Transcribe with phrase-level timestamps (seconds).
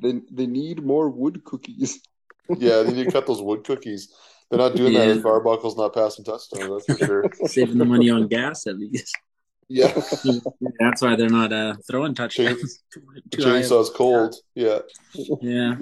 [0.00, 2.00] they they need more wood cookies.
[2.58, 4.14] yeah, they need to cut those wood cookies.
[4.50, 5.06] They're not doing yeah.
[5.06, 6.84] that if Arbuckle's not passing touchdowns.
[6.86, 7.24] That's for sure.
[7.46, 9.16] Saving the money on gas at least.
[9.68, 9.88] Yeah,
[10.78, 12.82] that's why they're not uh, throwing touchdowns.
[12.92, 14.34] Chain, chainsaw's cold.
[14.54, 14.80] Yeah,
[15.40, 15.76] yeah.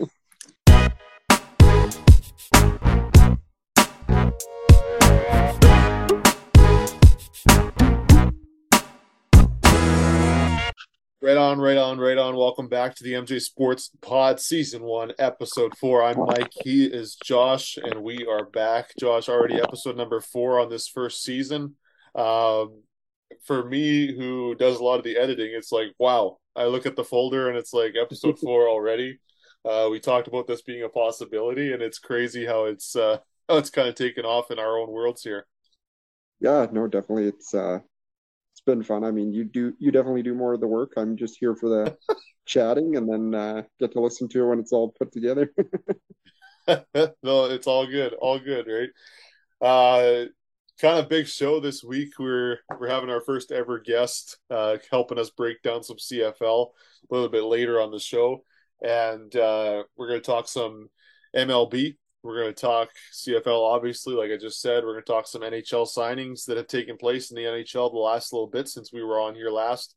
[11.22, 12.34] Right on, right on, right on.
[12.34, 16.02] Welcome back to the MJ Sports Pod Season 1, Episode 4.
[16.02, 16.50] I'm Mike.
[16.64, 18.92] He is Josh, and we are back.
[18.98, 21.74] Josh, already episode number four on this first season.
[22.14, 22.84] Um,
[23.44, 26.38] for me, who does a lot of the editing, it's like, wow.
[26.56, 29.18] I look at the folder and it's like episode four already.
[29.62, 33.58] Uh, we talked about this being a possibility, and it's crazy how it's uh, how
[33.58, 35.46] it's kind of taken off in our own worlds here.
[36.40, 37.26] Yeah, no, definitely.
[37.26, 37.80] It's uh,
[38.60, 39.04] it's been fun.
[39.04, 40.92] I mean, you do you definitely do more of the work.
[40.96, 41.96] I'm just here for the
[42.46, 45.50] chatting and then uh, get to listen to it when it's all put together.
[47.22, 49.66] no, it's all good, all good, right?
[49.66, 50.26] Uh,
[50.78, 52.18] kind of big show this week.
[52.18, 56.68] We're we're having our first ever guest uh, helping us break down some CFL
[57.10, 58.44] a little bit later on the show,
[58.82, 60.90] and uh, we're going to talk some
[61.34, 64.84] MLB we're going to talk CFL, obviously, like I just said.
[64.84, 67.98] We're going to talk some NHL signings that have taken place in the NHL the
[67.98, 69.94] last little bit since we were on here last,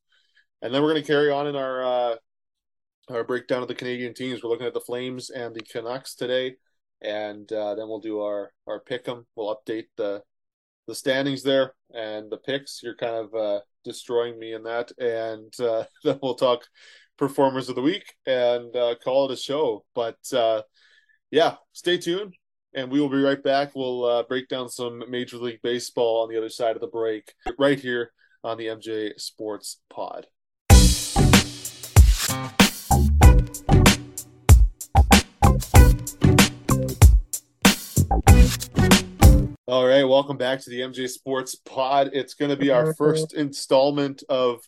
[0.62, 2.16] and then we're going to carry on in our uh,
[3.10, 4.42] our breakdown of the Canadian teams.
[4.42, 6.56] We're looking at the Flames and the Canucks today,
[7.02, 9.26] and uh, then we'll do our our pick pick 'em.
[9.36, 10.24] We'll update the
[10.88, 12.82] the standings there and the picks.
[12.84, 16.66] You're kind of uh, destroying me in that, and uh, then we'll talk
[17.18, 19.86] performers of the week and uh, call it a show.
[19.94, 20.64] But uh,
[21.34, 22.36] yeah, stay tuned,
[22.76, 23.72] and we will be right back.
[23.74, 27.34] We'll uh, break down some Major League Baseball on the other side of the break,
[27.58, 28.12] right here
[28.44, 30.28] on the MJ Sports Pod.
[39.68, 42.12] All right, welcome back to the MJ Sports Pod.
[42.14, 44.60] It's going to be our first installment of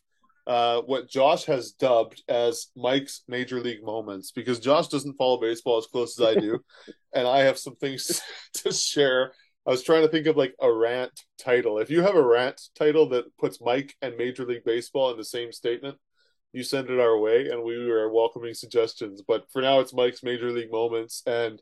[0.47, 5.77] uh, what Josh has dubbed as Mike's Major League Moments because Josh doesn't follow baseball
[5.77, 6.59] as close as I do,
[7.13, 8.21] and I have some things
[8.55, 9.33] to share.
[9.67, 11.79] I was trying to think of like a rant title.
[11.79, 15.25] If you have a rant title that puts Mike and Major League Baseball in the
[15.25, 15.97] same statement,
[16.53, 19.23] you send it our way, and we are welcoming suggestions.
[19.27, 21.59] But for now, it's Mike's Major League Moments, and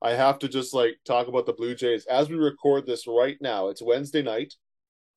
[0.00, 3.36] I have to just like talk about the Blue Jays as we record this right
[3.40, 3.68] now.
[3.68, 4.54] It's Wednesday night.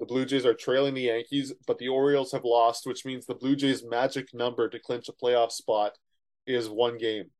[0.03, 3.35] The Blue Jays are trailing the Yankees, but the Orioles have lost, which means the
[3.35, 5.97] Blue Jays' magic number to clinch a playoff spot
[6.45, 7.31] is one game.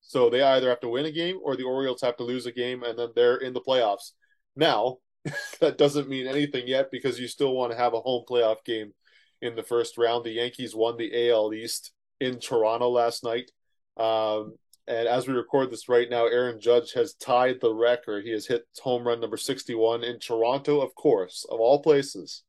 [0.00, 2.50] So they either have to win a game or the Orioles have to lose a
[2.50, 4.14] game, and then they're in the playoffs.
[4.56, 4.96] Now,
[5.60, 8.94] that doesn't mean anything yet because you still want to have a home playoff game
[9.40, 10.24] in the first round.
[10.24, 13.52] The Yankees won the AL East in Toronto last night.
[13.96, 14.54] Um,
[14.88, 18.24] and as we record this right now, Aaron Judge has tied the record.
[18.24, 22.42] He has hit home run number 61 in Toronto, of course, of all places.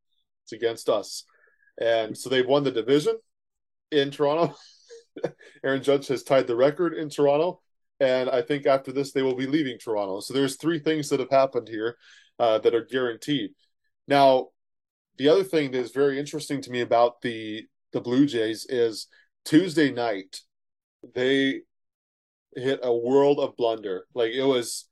[0.43, 1.25] It's against us.
[1.81, 3.17] And so they've won the division
[3.91, 4.55] in Toronto.
[5.63, 7.61] Aaron Judge has tied the record in Toronto.
[7.99, 10.21] And I think after this, they will be leaving Toronto.
[10.21, 11.97] So there's three things that have happened here
[12.39, 13.51] uh, that are guaranteed.
[14.07, 14.47] Now,
[15.17, 19.07] the other thing that is very interesting to me about the the Blue Jays is
[19.43, 20.41] Tuesday night,
[21.15, 21.61] they
[22.55, 24.05] hit a world of blunder.
[24.13, 24.85] Like it was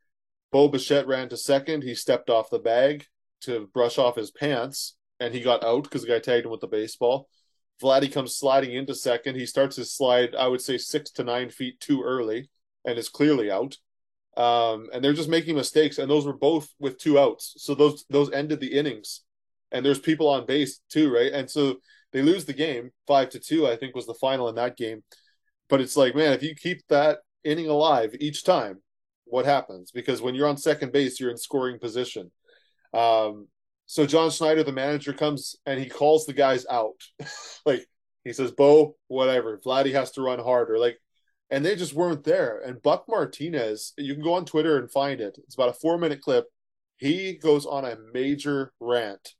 [0.51, 3.06] Bo Bichette ran to second, he stepped off the bag
[3.41, 6.62] to brush off his pants, and he got out because the guy tagged him with
[6.62, 7.29] the baseball.
[7.81, 9.35] Vladdy comes sliding into second.
[9.35, 12.50] He starts his slide, I would say six to nine feet too early,
[12.85, 13.78] and is clearly out.
[14.35, 17.56] Um, and they're just making mistakes, and those were both with two outs.
[17.57, 19.22] So those those ended the innings.
[19.72, 21.31] And there's people on base too, right?
[21.34, 21.78] And so
[22.13, 23.68] they lose the game five to two.
[23.68, 25.03] I think was the final in that game.
[25.68, 28.81] But it's like, man, if you keep that inning alive each time,
[29.25, 29.91] what happens?
[29.91, 32.31] Because when you're on second base, you're in scoring position.
[32.94, 33.47] Um,
[33.85, 37.02] so John Schneider, the manager, comes and he calls the guys out.
[37.66, 37.86] like
[38.24, 40.78] he says, Bo, whatever, Vladdy has to run harder.
[40.78, 40.97] Like,
[41.50, 42.62] and they just weren't there.
[42.66, 45.38] And Buck Martinez, you can go on Twitter and find it.
[45.45, 46.45] It's about a four minute clip.
[46.98, 49.36] He goes on a major rant.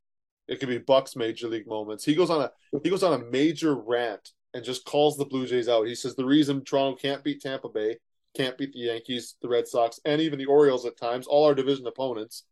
[0.48, 2.06] It could be Buck's major league moments.
[2.06, 2.52] He goes on a
[2.82, 5.86] he goes on a major rant and just calls the Blue Jays out.
[5.86, 7.98] He says the reason Toronto can't beat Tampa Bay,
[8.36, 11.54] can't beat the Yankees, the Red Sox, and even the Orioles at times, all our
[11.54, 12.44] division opponents,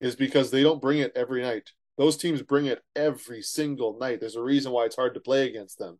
[0.00, 1.72] is because they don't bring it every night.
[1.96, 4.20] Those teams bring it every single night.
[4.20, 5.98] There's a reason why it's hard to play against them.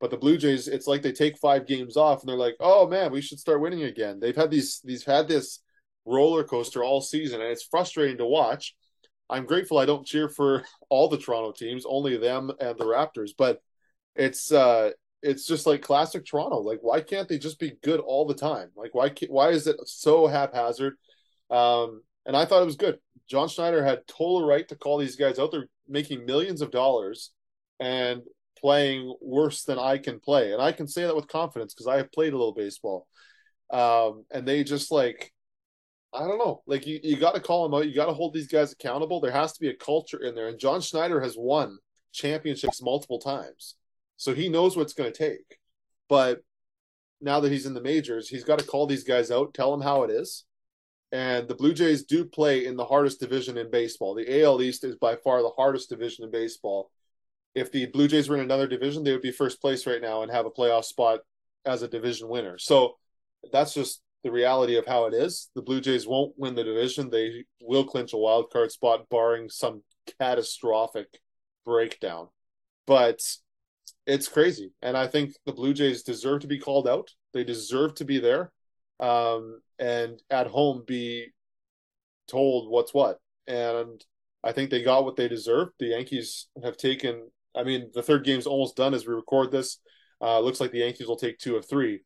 [0.00, 2.86] But the Blue Jays, it's like they take five games off and they're like, "Oh
[2.86, 5.60] man, we should start winning again." They've had these these had this
[6.04, 8.76] roller coaster all season, and it's frustrating to watch.
[9.30, 13.30] I'm grateful I don't cheer for all the Toronto teams, only them and the Raptors.
[13.36, 13.62] But
[14.16, 14.90] it's uh
[15.22, 16.58] it's just like classic Toronto.
[16.58, 18.70] Like, why can't they just be good all the time?
[18.74, 20.94] Like, why why is it so haphazard?
[21.50, 22.98] Um, and I thought it was good.
[23.28, 25.52] John Schneider had total right to call these guys out.
[25.52, 27.32] They're making millions of dollars
[27.78, 28.22] and
[28.58, 31.96] playing worse than I can play, and I can say that with confidence because I
[31.98, 33.06] have played a little baseball.
[33.70, 35.32] Um, and they just like
[36.12, 36.62] I don't know.
[36.66, 37.88] Like you, you got to call them out.
[37.88, 39.20] You got to hold these guys accountable.
[39.20, 40.48] There has to be a culture in there.
[40.48, 41.78] And John Schneider has won
[42.12, 43.76] championships multiple times,
[44.20, 45.56] so he knows what's going to take.
[46.06, 46.42] But
[47.22, 49.80] now that he's in the majors, he's got to call these guys out, tell them
[49.80, 50.44] how it is.
[51.10, 54.14] And the Blue Jays do play in the hardest division in baseball.
[54.14, 56.90] The AL East is by far the hardest division in baseball.
[57.54, 60.20] If the Blue Jays were in another division, they would be first place right now
[60.20, 61.20] and have a playoff spot
[61.64, 62.58] as a division winner.
[62.58, 62.96] So
[63.50, 65.48] that's just the reality of how it is.
[65.54, 67.08] The Blue Jays won't win the division.
[67.08, 69.82] They will clinch a wild card spot, barring some
[70.18, 71.08] catastrophic
[71.64, 72.28] breakdown.
[72.86, 73.22] But
[74.06, 77.10] it's crazy, and I think the Blue Jays deserve to be called out.
[77.32, 78.50] They deserve to be there,
[78.98, 81.28] um, and at home be
[82.28, 83.18] told what's what.
[83.46, 84.02] And
[84.42, 85.72] I think they got what they deserved.
[85.78, 87.28] The Yankees have taken.
[87.54, 89.78] I mean, the third game's almost done as we record this.
[90.20, 92.02] Uh, looks like the Yankees will take two of three,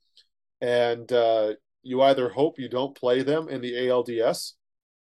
[0.61, 4.53] and uh, you either hope you don't play them in the ALDS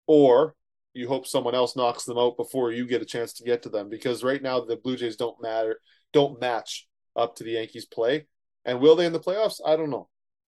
[0.06, 0.54] or
[0.94, 3.68] you hope someone else knocks them out before you get a chance to get to
[3.68, 5.80] them because right now the Blue Jays don't matter
[6.12, 8.26] don't match up to the Yankees play.
[8.64, 9.60] And will they in the playoffs?
[9.64, 10.08] I don't know.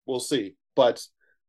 [0.06, 0.56] We'll see.
[0.76, 1.04] But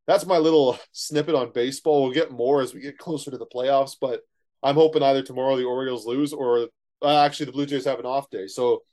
[0.07, 2.03] that's my little snippet on baseball.
[2.03, 4.21] We'll get more as we get closer to the playoffs, but
[4.61, 6.67] I'm hoping either tomorrow the Orioles lose or
[7.01, 8.47] uh, actually the Blue Jays have an off day.
[8.47, 8.83] So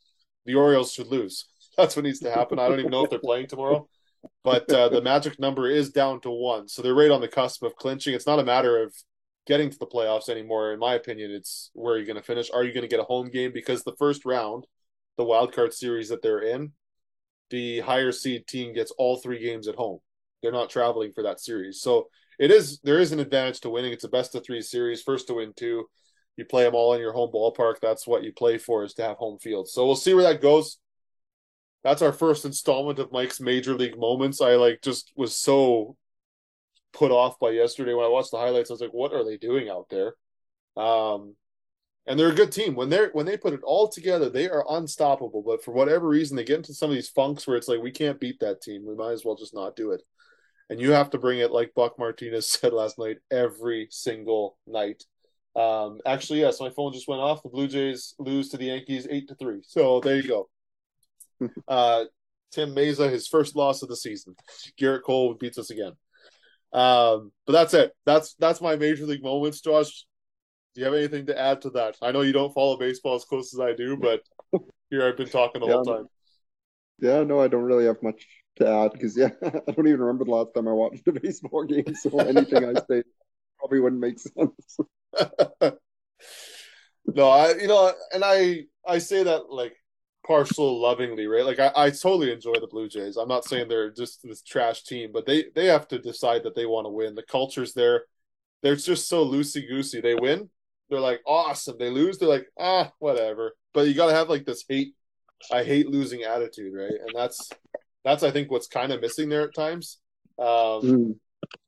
[0.46, 1.46] the Orioles should lose.
[1.76, 2.58] That's what needs to happen.
[2.58, 3.88] I don't even know if they're playing tomorrow
[4.42, 7.62] but uh, the magic number is down to one, so they're right on the cusp
[7.62, 8.14] of clinching.
[8.14, 8.94] It's not a matter of
[9.46, 10.72] getting to the playoffs anymore.
[10.72, 12.50] In my opinion, it's where are you going to finish?
[12.50, 13.52] Are you going to get a home game?
[13.52, 14.66] Because the first round,
[15.20, 16.72] the wild card series that they're in,
[17.50, 20.00] the higher seed team gets all three games at home.
[20.42, 22.08] They're not traveling for that series, so
[22.38, 23.92] it is there is an advantage to winning.
[23.92, 25.86] It's a best of three series, first to win two.
[26.36, 27.76] You play them all in your home ballpark.
[27.82, 29.68] That's what you play for is to have home field.
[29.68, 30.78] So we'll see where that goes
[31.82, 34.40] that's our first installment of Mike's major league moments.
[34.40, 35.96] I like just was so
[36.92, 38.70] put off by yesterday when I watched the highlights.
[38.70, 40.14] I was like, what are they doing out there?
[40.76, 41.36] Um,
[42.10, 42.74] and they're a good team.
[42.74, 45.44] When they're when they put it all together, they are unstoppable.
[45.46, 47.92] But for whatever reason, they get into some of these funks where it's like we
[47.92, 48.84] can't beat that team.
[48.84, 50.02] We might as well just not do it.
[50.68, 55.04] And you have to bring it, like Buck Martinez said last night, every single night.
[55.54, 57.44] Um, actually, yes, my phone just went off.
[57.44, 59.60] The Blue Jays lose to the Yankees eight to three.
[59.62, 60.50] So there you go.
[61.68, 62.06] uh,
[62.50, 64.34] Tim Mayza, his first loss of the season.
[64.80, 65.92] Gerrit Cole beats us again.
[66.72, 67.92] Um, but that's it.
[68.04, 69.60] That's that's my major league moments.
[69.60, 70.06] Josh,
[70.74, 71.96] do you have anything to add to that?
[72.00, 74.22] I know you don't follow baseball as close as I do, but
[74.90, 76.06] here I've been talking the yeah, whole time.
[77.00, 78.26] Yeah, no, I don't really have much
[78.56, 81.64] to add because yeah, I don't even remember the last time I watched a baseball
[81.64, 81.94] game.
[81.94, 83.02] So anything I say
[83.58, 84.78] probably wouldn't make sense.
[87.06, 89.74] no, I you know, and I I say that like
[90.26, 91.44] partial lovingly, right?
[91.44, 93.16] Like I, I totally enjoy the Blue Jays.
[93.16, 96.54] I'm not saying they're just this trash team, but they they have to decide that
[96.54, 97.14] they want to win.
[97.14, 98.04] The culture's there.
[98.62, 100.00] They're just so loosey goosey.
[100.00, 100.50] They win,
[100.90, 101.76] they're like awesome.
[101.78, 103.54] They lose, they're like ah whatever.
[103.72, 104.94] But you got to have like this hate,
[105.52, 106.90] I hate losing attitude, right?
[106.90, 107.50] And that's
[108.04, 109.98] that's I think what's kind of missing there at times.
[110.38, 111.16] Um, mm.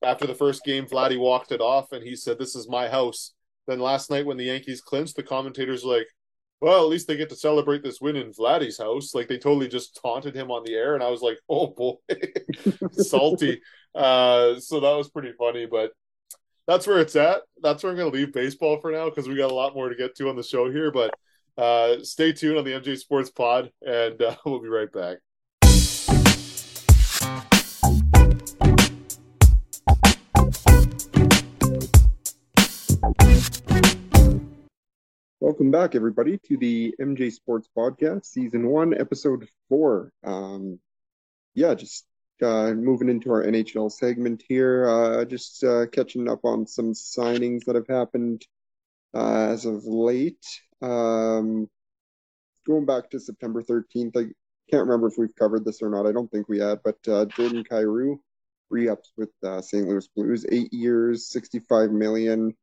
[0.05, 3.33] After the first game, Vladdy walked it off, and he said, "This is my house."
[3.67, 6.09] Then last night when the Yankees clinched, the commentators were like,
[6.63, 9.17] well, at least they get to celebrate this win in Vladdy's house.
[9.17, 11.95] Like they totally just taunted him on the air, and I was like, oh boy,
[12.93, 13.61] salty.
[13.93, 15.91] Uh, so that was pretty funny, but
[16.73, 17.43] that's where it's at.
[17.61, 19.91] That's where I'm going to leave baseball for now because we got a lot more
[19.91, 20.91] to get to on the show here.
[20.91, 21.15] But
[21.59, 25.19] uh, stay tuned on the MJ Sports Pod, and uh, we'll be right back.
[35.41, 40.11] Welcome back, everybody, to the MJ Sports Podcast, Season 1, Episode 4.
[40.25, 40.79] Um,
[41.55, 42.07] yeah, just
[42.43, 47.65] uh, moving into our NHL segment here, uh, just uh, catching up on some signings
[47.65, 48.47] that have happened
[49.15, 50.45] uh, as of late.
[50.81, 51.69] Um,
[52.67, 54.33] going back to September 13th, I
[54.71, 56.07] can't remember if we've covered this or not.
[56.07, 58.17] I don't think we had, but uh, Jordan Kyrou
[58.71, 59.87] re-ups with uh, St.
[59.87, 62.55] Louis Blues, eight years, 65 million.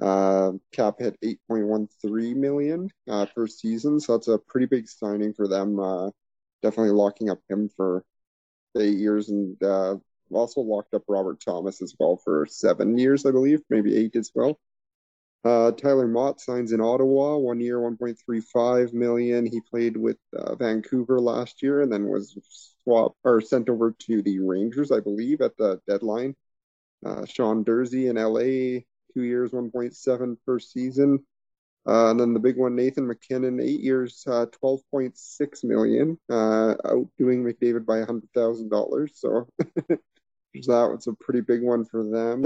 [0.00, 5.76] Cap hit 8.13 million per season, so that's a pretty big signing for them.
[6.62, 8.04] Definitely locking up him for
[8.80, 9.96] eight years, and uh,
[10.32, 14.30] also locked up Robert Thomas as well for seven years, I believe, maybe eight as
[14.34, 14.58] well.
[15.44, 19.46] Uh, Tyler Motte signs in Ottawa, one year, 1.35 million.
[19.46, 22.36] He played with uh, Vancouver last year and then was
[22.82, 26.34] swapped or sent over to the Rangers, I believe, at the deadline.
[27.04, 28.82] Uh, Sean Durzi in LA,
[29.14, 31.24] two years, 1.7 per season.
[31.86, 37.44] Uh, and then the big one, Nathan MacKinnon, eight years, uh, 12.6 million, uh, outdoing
[37.44, 39.08] McDavid by $100,000.
[39.14, 39.46] So
[39.88, 40.00] that
[40.54, 42.44] was a pretty big one for them.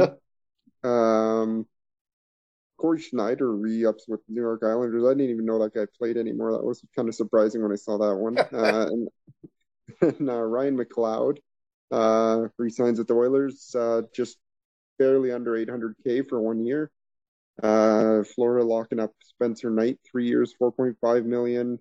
[0.91, 1.67] um,
[2.77, 5.05] Cory Schneider re-ups with New York Islanders.
[5.05, 6.53] I didn't even know that guy played anymore.
[6.53, 8.37] That was kind of surprising when I saw that one.
[8.53, 9.09] Uh, and,
[10.03, 11.39] and uh, Ryan McLeod
[11.91, 14.39] uh, resigns with the Oilers, uh, just
[14.99, 16.91] barely under 800k for one year.
[17.63, 21.79] Uh, Florida locking up Spencer Knight, three years, 4.5 million.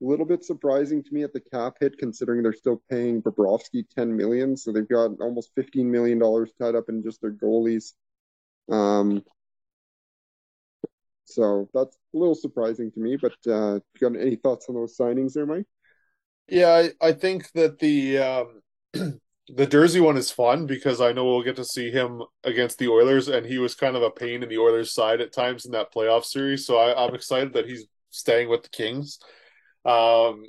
[0.00, 3.84] A little bit surprising to me at the cap hit, considering they're still paying Bobrovsky
[3.94, 7.92] 10 million, so they've got almost 15 million dollars tied up in just their goalies.
[8.70, 9.24] Um,
[11.24, 13.16] so that's a little surprising to me.
[13.16, 15.66] But uh, you got any thoughts on those signings there, Mike?
[16.48, 18.62] Yeah, I, I think that the um,
[19.48, 22.88] the Durzi one is fun because I know we'll get to see him against the
[22.88, 25.72] Oilers, and he was kind of a pain in the Oilers' side at times in
[25.72, 26.66] that playoff series.
[26.66, 29.18] So I, am excited that he's staying with the Kings.
[29.84, 30.44] Um,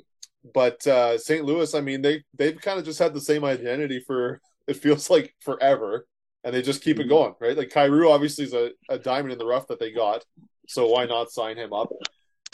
[0.54, 1.44] but uh, St.
[1.44, 5.08] Louis, I mean, they they've kind of just had the same identity for it feels
[5.10, 6.06] like forever,
[6.44, 7.10] and they just keep it mm-hmm.
[7.10, 7.56] going, right?
[7.56, 10.24] Like Kyrou obviously is a, a diamond in the rough that they got,
[10.68, 11.90] so why not sign him up?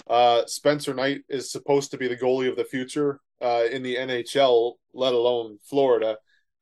[0.09, 3.97] Uh, Spencer Knight is supposed to be the goalie of the future uh, in the
[3.97, 6.17] NHL, let alone Florida.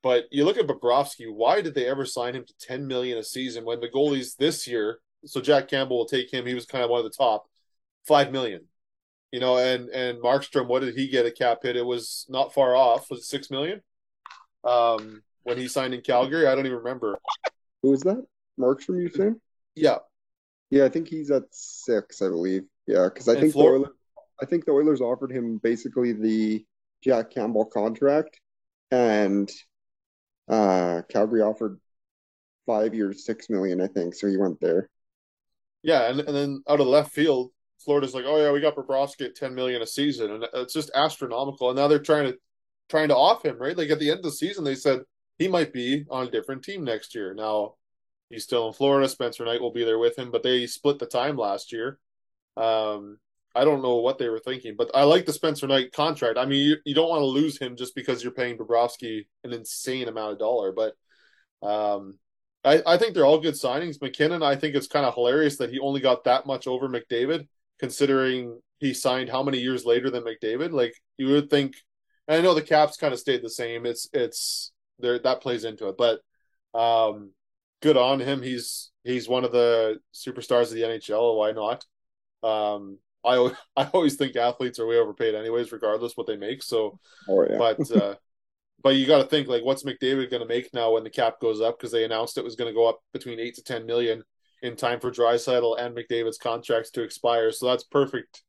[0.05, 1.33] But you look at Bobrovsky.
[1.33, 4.69] Why did they ever sign him to ten million a season when the goalies this
[4.69, 4.99] year?
[5.25, 6.45] So Jack Campbell will take him.
[6.45, 7.47] He was kind of one of the top
[8.07, 8.67] five million.
[9.33, 11.77] You know, and and Markstrom, what did he get a cap hit?
[11.77, 13.09] It was not far off.
[13.09, 13.81] Was it six million?
[14.63, 17.19] Um, when he signed in Calgary, I don't even remember.
[17.83, 18.23] Who was that?
[18.61, 19.41] Markstrom, you saying?
[19.75, 19.97] Yeah,
[20.69, 20.85] yeah.
[20.85, 22.65] I think he's at six, I believe.
[22.87, 23.97] Yeah, because I and think Florida, the Oilers,
[24.43, 26.63] I think the Oilers offered him basically the
[27.03, 28.39] Jack Campbell contract,
[28.91, 29.51] and
[30.49, 31.79] uh, Calgary offered
[32.67, 34.15] five years, six million, I think.
[34.15, 34.89] So he went there.
[35.83, 37.51] Yeah, and, and then out of left field,
[37.85, 40.91] Florida's like, oh yeah, we got Bobrovsky at ten million a season, and it's just
[40.95, 41.71] astronomical.
[41.71, 42.39] And now they're trying to
[42.89, 43.77] trying to off him, right?
[43.77, 45.01] Like at the end of the season, they said
[45.39, 47.35] he might be on a different team next year.
[47.35, 47.75] Now
[48.31, 49.09] he's still in Florida.
[49.09, 51.99] Spencer Knight will be there with him, but they split the time last year.
[52.57, 53.19] Um,
[53.55, 56.39] I don't know what they were thinking, but I like the Spencer Knight contract.
[56.39, 59.53] I mean, you, you don't want to lose him just because you're paying Bobrovsky an
[59.53, 60.95] insane amount of dollar, but
[61.67, 62.19] um,
[62.65, 64.01] I, I think they're all good signings.
[64.01, 67.47] MacKinnon, I think it's kind of hilarious that he only got that much over McDavid,
[67.79, 70.73] considering he signed how many years later than McDavid.
[70.73, 71.75] Like you would think,
[72.29, 73.87] I know the caps kind of stayed the same.
[73.87, 76.21] It's it's there that plays into it, but
[76.79, 77.33] um,
[77.83, 78.43] good on him.
[78.43, 81.37] He's he's one of the superstars of the NHL.
[81.37, 81.85] Why not?
[82.43, 86.63] Um, I I always think athletes are way overpaid anyways, regardless what they make.
[86.63, 87.59] So, oh, yeah.
[87.59, 88.15] but uh,
[88.83, 91.41] but you got to think like, what's McDavid going to make now when the cap
[91.41, 91.79] goes up?
[91.79, 94.23] Because they announced it was going to go up between eight to ten million
[94.63, 97.51] in time for Draisaitl and McDavid's contracts to expire.
[97.53, 98.43] So that's perfect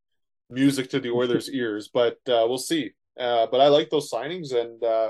[0.50, 1.90] music to the Oilers' ears.
[1.94, 2.92] But uh, we'll see.
[3.20, 5.10] Uh, but I like those signings, and uh,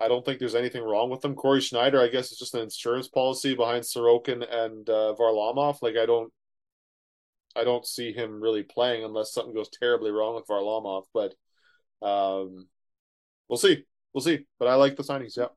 [0.00, 1.34] I don't think there's anything wrong with them.
[1.34, 5.82] Cory Schneider, I guess, is just an insurance policy behind Sorokin and uh, Varlamov.
[5.82, 6.32] Like I don't
[7.56, 11.04] I don't see him really playing unless something goes terribly wrong with Varlamov.
[11.12, 11.34] But
[12.06, 12.68] um,
[13.48, 13.84] we'll see.
[14.12, 14.46] We'll see.
[14.58, 15.36] But I like the signings.
[15.36, 15.48] Yeah.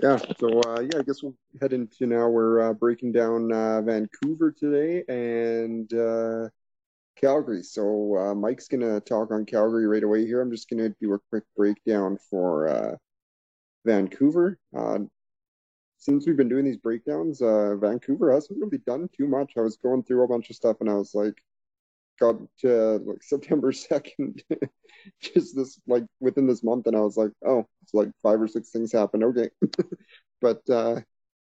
[0.00, 0.16] Yeah.
[0.38, 2.28] So uh, yeah, I guess we'll head into now.
[2.28, 6.48] We're uh, breaking down uh, Vancouver today and uh,
[7.20, 7.62] Calgary.
[7.62, 10.40] So uh, Mike's gonna talk on Calgary right away here.
[10.40, 12.96] I'm just gonna do a quick breakdown for uh,
[13.84, 14.58] Vancouver.
[14.74, 15.00] Uh,
[16.02, 19.52] since we've been doing these breakdowns, uh, Vancouver hasn't really done too much.
[19.56, 21.40] I was going through a bunch of stuff and I was like,
[22.18, 24.42] got to like September 2nd,
[25.22, 28.48] just this like within this month, and I was like, oh, it's like five or
[28.48, 29.22] six things happened.
[29.22, 29.50] Okay.
[30.40, 31.02] but uh,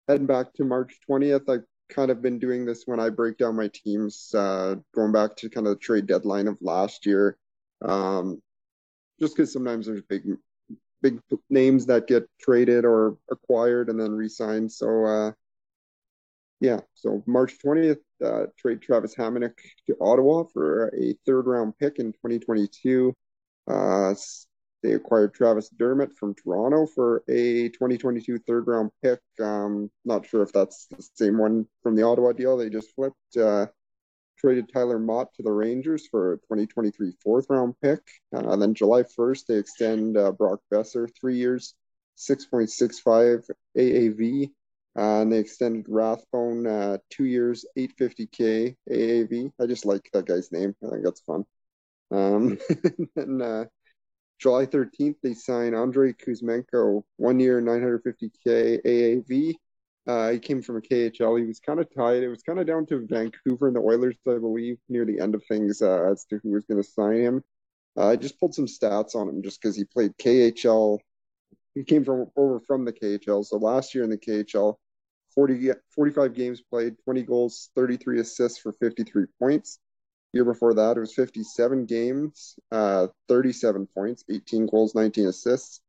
[0.08, 3.58] heading back to March 20th, I've kind of been doing this when I break down
[3.58, 7.38] my teams, uh, going back to kind of the trade deadline of last year.
[7.84, 8.42] Um,
[9.20, 10.24] just because sometimes there's big
[11.06, 11.20] big
[11.50, 14.72] names that get traded or acquired and then re-signed.
[14.72, 15.32] So uh,
[16.60, 19.54] yeah, so March 20th, uh, trade Travis Hamonic
[19.88, 23.14] to Ottawa for a third round pick in 2022.
[23.68, 24.14] Uh,
[24.82, 29.20] they acquired Travis Dermott from Toronto for a 2022 third round pick.
[29.42, 33.38] Um, not sure if that's the same one from the Ottawa deal they just flipped.
[33.38, 33.68] Uh,
[34.46, 38.02] traded Tyler Motte to the Rangers for a 2023 fourth round pick.
[38.32, 41.74] Uh, then July 1st, they extend uh, Brock Boeser three years,
[42.18, 44.52] 6.65 AAV
[44.96, 49.52] Uh, and they extended Rathbone uh, two years, 850k AAV.
[49.60, 50.76] I just like that guy's name.
[50.86, 51.44] I think that's fun.
[52.12, 52.60] Um,
[53.16, 53.66] and uh,
[54.38, 59.56] July 13th, they signed Andrei Kuzmenko, one year, 950k AAV.
[60.08, 61.40] Uh, he came from a KHL.
[61.40, 62.22] He was kind of tied.
[62.22, 65.34] It was kind of down to Vancouver and the Oilers, I believe, near the end
[65.34, 67.44] of things uh, as to who was going to sign him.
[67.98, 71.00] Uh, I just pulled some stats on him just because he played KHL.
[71.74, 73.46] He came from over from the KHL.
[73.46, 74.76] So last year in the KHL,
[75.34, 79.80] 40, 45 games played, 20 goals, 33 assists for 53 points.
[80.34, 85.82] Year before that, it was 57 games, uh, 37 points, 18 goals, 19 assists.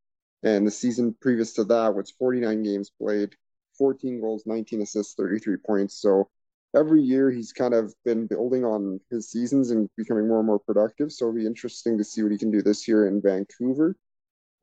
[0.42, 3.34] And the season previous to that was 49 games played,
[3.78, 6.00] 14 goals, 19 assists, 33 points.
[6.00, 6.28] So
[6.74, 10.58] every year he's kind of been building on his seasons and becoming more and more
[10.58, 11.12] productive.
[11.12, 13.96] So it'll be interesting to see what he can do this year in Vancouver.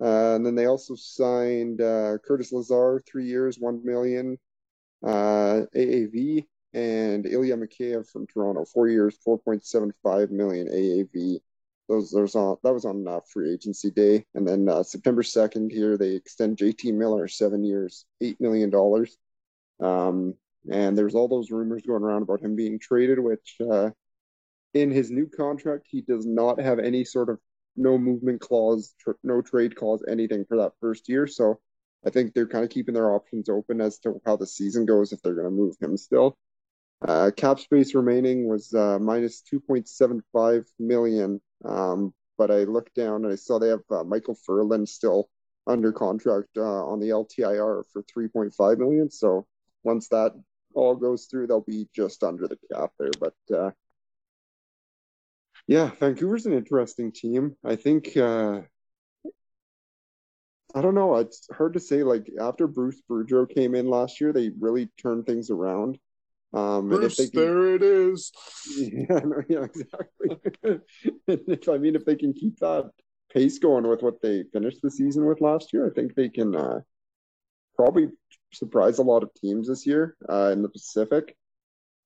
[0.01, 4.37] Uh, and then they also signed uh, Curtis Lazar, three years, one million
[5.03, 11.39] uh, AAV, and Ilya Mikheyev from Toronto, four years, 4.75 million AAV.
[11.89, 15.71] Those, those on that was on uh, free agency day, and then uh, September second
[15.71, 19.17] here they extend JT Miller seven years, eight million dollars.
[19.81, 20.35] Um,
[20.71, 23.89] and there's all those rumors going around about him being traded, which uh,
[24.73, 27.39] in his new contract he does not have any sort of
[27.75, 31.27] no movement clause, tr- no trade clause, anything for that first year.
[31.27, 31.59] So
[32.05, 35.11] I think they're kind of keeping their options open as to how the season goes
[35.11, 36.37] if they're going to move him still.
[37.05, 41.41] Uh, cap space remaining was uh, minus 2.75 million.
[41.63, 45.29] Um, but I looked down and I saw they have uh, Micheal Ferland still
[45.67, 49.09] under contract uh, on the LTIR for 3.5 million.
[49.09, 49.45] So
[49.83, 50.33] once that
[50.73, 53.11] all goes through, they'll be just under the cap there.
[53.19, 53.71] But uh,
[55.67, 57.55] yeah, Vancouver's an interesting team.
[57.63, 58.61] I think uh,
[60.75, 61.15] I don't know.
[61.17, 62.03] It's hard to say.
[62.03, 65.99] Like after Bruce Boudreau came in last year, they really turned things around.
[66.53, 68.31] Um, Bruce, can, there it is.
[68.77, 69.19] Yeah,
[69.49, 70.37] yeah, exactly.
[71.27, 72.91] if I mean, if they can keep that
[73.33, 76.55] pace going with what they finished the season with last year, I think they can
[76.55, 76.79] uh,
[77.75, 78.09] probably
[78.53, 81.35] surprise a lot of teams this year uh, in the Pacific.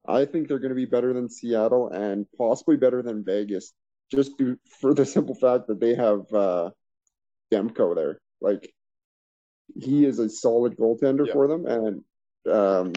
[0.08, 3.74] I think they're going to be better than Seattle and possibly better than Vegas,
[4.10, 6.70] just to, for the simple fact that they have uh,
[7.52, 8.22] Demko there.
[8.40, 8.74] Like
[9.76, 12.04] he is a solid goaltender for them, and
[12.50, 12.94] um,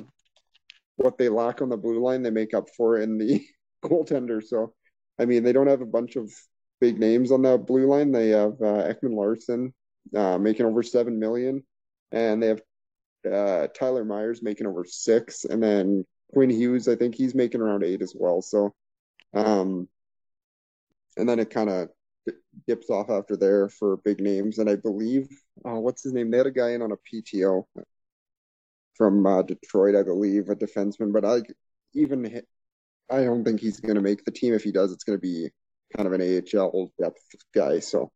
[1.01, 3.45] what they lack on the blue line, they make up for in the
[3.85, 4.43] goaltender.
[4.43, 4.75] So,
[5.19, 6.31] I mean, they don't have a bunch of
[6.81, 8.13] big names on the blue line.
[8.13, 9.73] They have uh, Ekman-Larsson
[10.15, 11.65] uh, making over seven million,
[12.13, 12.63] and they have
[13.31, 17.83] uh, Tyler Myers making over six, and then Quinn Hughes, I think he's making around
[17.83, 18.43] eight as well.
[18.43, 18.75] So,
[19.35, 19.89] um,
[21.17, 21.89] and then it kind of
[22.67, 24.59] dips off after there for big names.
[24.59, 25.29] And I believe,
[25.67, 26.31] uh, what's his name?
[26.31, 27.65] They had a guy in on a PTO
[29.01, 31.11] from uh, Detroit, I believe, a defenseman.
[31.11, 31.41] But I
[31.95, 32.43] even
[33.11, 34.53] I don't think he's going to make the team.
[34.53, 35.49] If he does, it's going to be
[35.97, 37.23] kind of an AHL depth
[37.55, 37.79] guy.
[37.79, 38.13] So,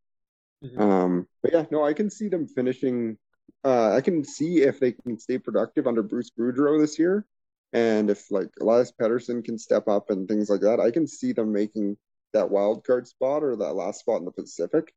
[0.62, 0.79] mm-hmm.
[0.79, 3.16] um, but yeah, no, I can see them finishing.
[3.64, 7.25] Uh, I can see if they can stay productive under Bruce Boudreau this year,
[7.73, 11.33] and if like Elias Pettersson can step up and things like that, I can see
[11.33, 11.97] them making
[12.35, 14.92] that wild card spot or that last spot in the Pacific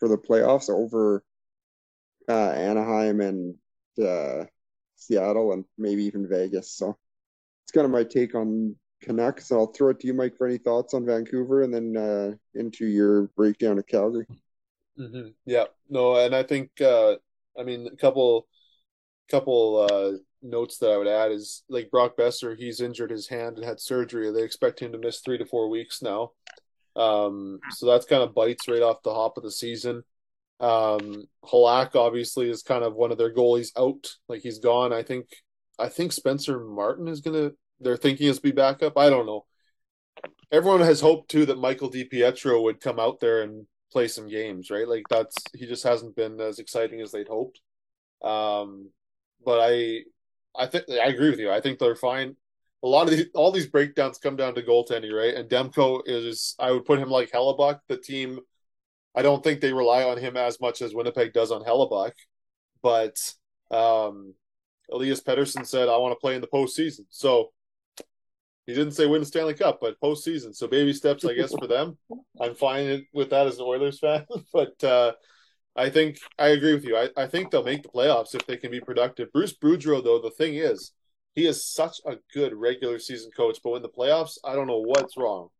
[0.00, 1.22] for the playoffs over
[2.28, 3.54] uh, Anaheim and
[4.04, 4.46] uh,
[4.98, 6.72] Seattle and maybe even Vegas.
[6.72, 6.96] So
[7.64, 9.52] it's kind of my take on Canucks.
[9.52, 12.86] I'll throw it to you, Mike, for any thoughts on Vancouver and then uh, into
[12.86, 14.26] your breakdown of Calgary.
[14.98, 15.28] Mm-hmm.
[15.46, 17.14] Yeah, no, and I think uh,
[17.58, 18.48] I mean a couple
[19.30, 23.56] couple uh, notes that I would add is like Brock Boeser, he's injured his hand
[23.56, 24.30] and had surgery.
[24.32, 26.32] They expect him to miss three to four weeks now.
[26.96, 30.02] Um, so that's kind of bites right off the hop of the season.
[30.60, 34.92] Um, Halak obviously is kind of one of their goalies out, like he's gone.
[34.92, 35.26] I think
[35.78, 37.52] I think Spencer Martin is gonna.
[37.80, 38.98] They're thinking is be backup.
[38.98, 39.46] I don't know.
[40.50, 44.70] Everyone has hoped too that Michael DiPietro would come out there and play some games,
[44.70, 44.88] right?
[44.88, 47.60] Like that's he just hasn't been as exciting as they'd hoped.
[48.22, 48.90] Um,
[49.44, 50.00] but I,
[50.58, 51.50] I think I agree with you.
[51.52, 52.34] I think they're fine
[52.82, 55.34] a lot of these all these breakdowns come down to goaltending, right?
[55.34, 57.80] And Demko is I would put him like Hellebuyck.
[57.88, 58.40] The team
[59.14, 62.12] I don't think they rely on him as much as Winnipeg does on Hellebuyck.
[62.82, 63.16] But
[63.70, 64.34] um
[64.90, 67.04] Elias Pettersson said, I want to play in the postseason.
[67.10, 67.52] So
[68.66, 70.54] he didn't say win the Stanley Cup, but postseason.
[70.54, 71.98] So baby steps, I guess, for them.
[72.40, 74.26] I'm fine with that as an Oilers fan.
[74.52, 75.12] but uh
[75.76, 76.96] I think I agree with you.
[76.96, 79.32] I, I think they'll make the playoffs if they can be productive.
[79.32, 80.92] Bruce Boudreau, though, the thing is,
[81.36, 84.82] he is such a good regular season coach, but in the playoffs, I don't know
[84.82, 85.50] what's wrong.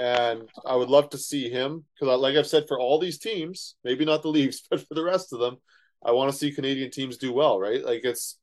[0.00, 3.74] And I would love to see him because, like I've said, for all these teams,
[3.84, 5.56] maybe not the Leafs, but for the rest of them,
[6.04, 7.84] I want to see Canadian teams do well, right?
[7.84, 8.38] Like it's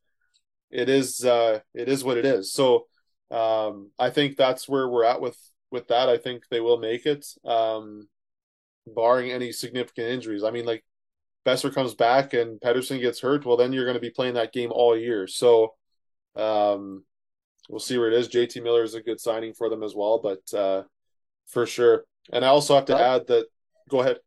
[0.69, 2.51] it is uh, it is what it is.
[2.51, 2.87] So
[3.31, 5.37] um, I think that's where we're at with
[5.71, 6.09] with that.
[6.09, 8.07] I think they will make it, um,
[8.87, 10.43] barring any significant injuries.
[10.43, 10.83] I mean, like
[11.45, 14.53] Boeser comes back and Pettersson gets hurt, well, then you're going to be playing that
[14.53, 15.27] game all year.
[15.27, 15.75] So
[16.35, 17.03] um,
[17.69, 18.29] we'll see where it is.
[18.29, 20.83] JT Miller is a good signing for them as well, but uh,
[21.47, 22.05] for sure.
[22.31, 23.45] And I also have to that, add that.
[23.89, 24.17] Go ahead.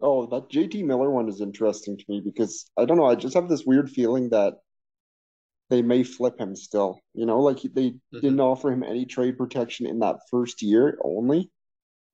[0.00, 3.06] Oh, that JT Miller one is interesting to me because I don't know.
[3.06, 4.54] I just have this weird feeling that
[5.70, 7.00] they may flip him still.
[7.14, 8.20] You know, like they mm-hmm.
[8.20, 11.50] didn't offer him any trade protection in that first year only.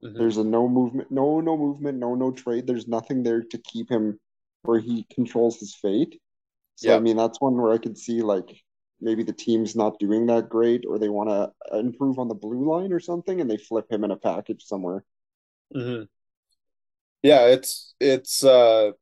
[0.02, 0.18] Mm-hmm.
[0.18, 2.66] There's a no movement, no no movement, no no trade.
[2.66, 4.18] There's nothing there to keep him
[4.62, 6.20] where he controls his fate.
[6.76, 6.96] So yeah.
[6.96, 8.63] I mean, that's one where I could see like
[9.00, 12.68] maybe the team's not doing that great, or they want to improve on the blue
[12.68, 15.04] line or something, and they flip him in a package somewhere.
[15.74, 16.04] Mm-hmm.
[17.22, 18.44] Yeah, it's it's.
[18.44, 18.92] uh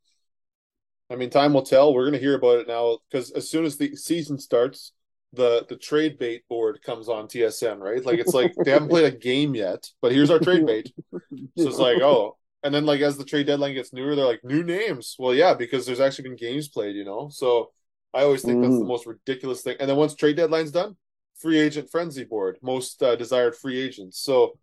[1.11, 1.93] I mean, time will tell.
[1.93, 4.93] We're going to hear about it now because as soon as the season starts,
[5.35, 8.05] the the trade bait board comes on TSN, right?
[8.05, 10.93] Like it's like they haven't played a game yet, but here's our trade bait.
[11.59, 14.45] So it's like, oh, and then like as the trade deadline gets newer, they're like
[14.45, 15.17] new names.
[15.19, 17.29] Well, yeah, because there's actually been games played, you know.
[17.31, 17.73] So
[18.15, 18.63] I always think mm.
[18.63, 18.89] that's the mm.
[18.89, 19.77] most ridiculous thing.
[19.81, 20.97] And then once trade deadline's done,
[21.39, 24.21] free agent frenzy board, most uh, desired free agents.
[24.21, 24.59] So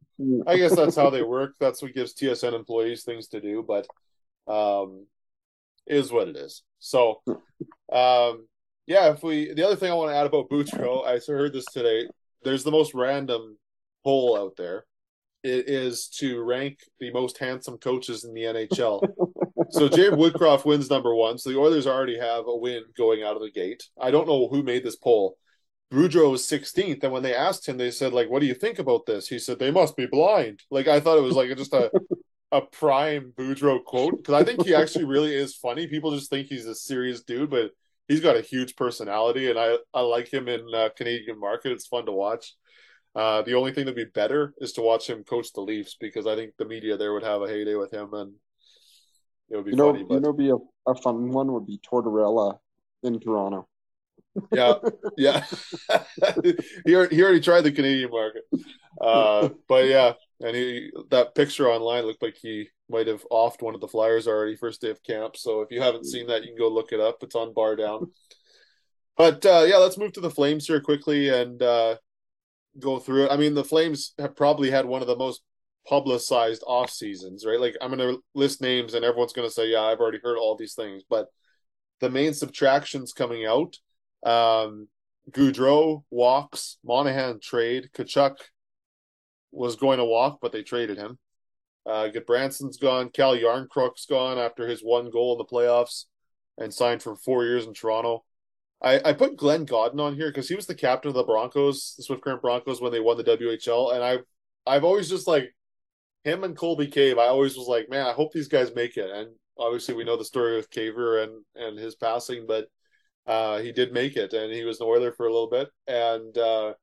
[0.47, 1.55] I guess that's how they work.
[1.59, 3.87] That's what gives TSN employees things to do, but
[4.51, 5.05] um,
[5.87, 6.63] is what it is.
[6.79, 7.21] So
[7.91, 8.47] um,
[8.87, 11.65] yeah, if we the other thing I want to add about Boudreau, I heard this
[11.65, 12.07] today.
[12.43, 13.57] There's the most random
[14.03, 14.85] poll out there.
[15.43, 19.01] It is to rank the most handsome coaches in the NHL.
[19.71, 21.37] so Jay Woodcroft wins number one.
[21.37, 23.83] So the Oilers already have a win going out of the gate.
[23.99, 25.37] I don't know who made this poll.
[25.91, 28.77] Boudreau was 16th, and when they asked him, they said, "Like, what do you think
[28.77, 31.73] about this?" He said, "They must be blind." Like, I thought it was like just
[31.73, 31.91] a
[32.51, 35.87] a prime Boudreau quote because I think he actually really is funny.
[35.87, 37.71] People just think he's a serious dude, but
[38.07, 41.71] he's got a huge personality, and I I like him in uh, Canadian market.
[41.71, 42.53] It's fun to watch.
[43.15, 46.27] Uh, the only thing that'd be better is to watch him coach the Leafs because
[46.27, 48.33] I think the media there would have a heyday with him, and
[49.51, 50.05] it would be you know, funny.
[50.07, 50.13] But...
[50.15, 50.57] You know, be a,
[50.87, 52.57] a fun one would be Tortorella
[53.03, 53.67] in Toronto.
[54.51, 54.75] yeah,
[55.17, 55.45] yeah.
[56.85, 58.43] he, already, he already tried the Canadian market,
[59.01, 63.75] uh, but yeah, and he that picture online looked like he might have offed one
[63.75, 65.35] of the Flyers already first day of camp.
[65.35, 67.17] So if you haven't seen that, you can go look it up.
[67.21, 68.11] It's on Bar Down.
[69.17, 71.97] But uh, yeah, let's move to the Flames here quickly and uh,
[72.79, 73.31] go through it.
[73.31, 75.41] I mean, the Flames have probably had one of the most
[75.87, 77.59] publicized off seasons, right?
[77.59, 80.37] Like I'm going to list names, and everyone's going to say, "Yeah, I've already heard
[80.37, 81.27] all these things." But
[81.99, 83.77] the main subtractions coming out:
[84.25, 84.87] um,
[85.31, 88.35] Gaudreau walks, Monahan trade, Tkachuk
[89.51, 91.17] was going to walk, but they traded him.
[91.85, 93.09] Uh, Branson's gone.
[93.09, 96.05] Cal Jarnkrok's gone after his one goal in the playoffs
[96.57, 98.25] and signed for four years in Toronto.
[98.81, 101.95] I, I put Glenn Gawdin on here because he was the captain of the Broncos,
[101.97, 104.23] the Swift Current Broncos, when they won the WHL, and I've
[104.65, 105.53] I've always just like
[106.23, 107.17] him and Colby Cave.
[107.17, 109.09] I always was like, man, I hope these guys make it.
[109.09, 112.67] And obviously, we know the story with Caver and and his passing, but
[113.25, 116.37] uh, he did make it, and he was an Oiler for a little bit, and
[116.37, 116.73] uh,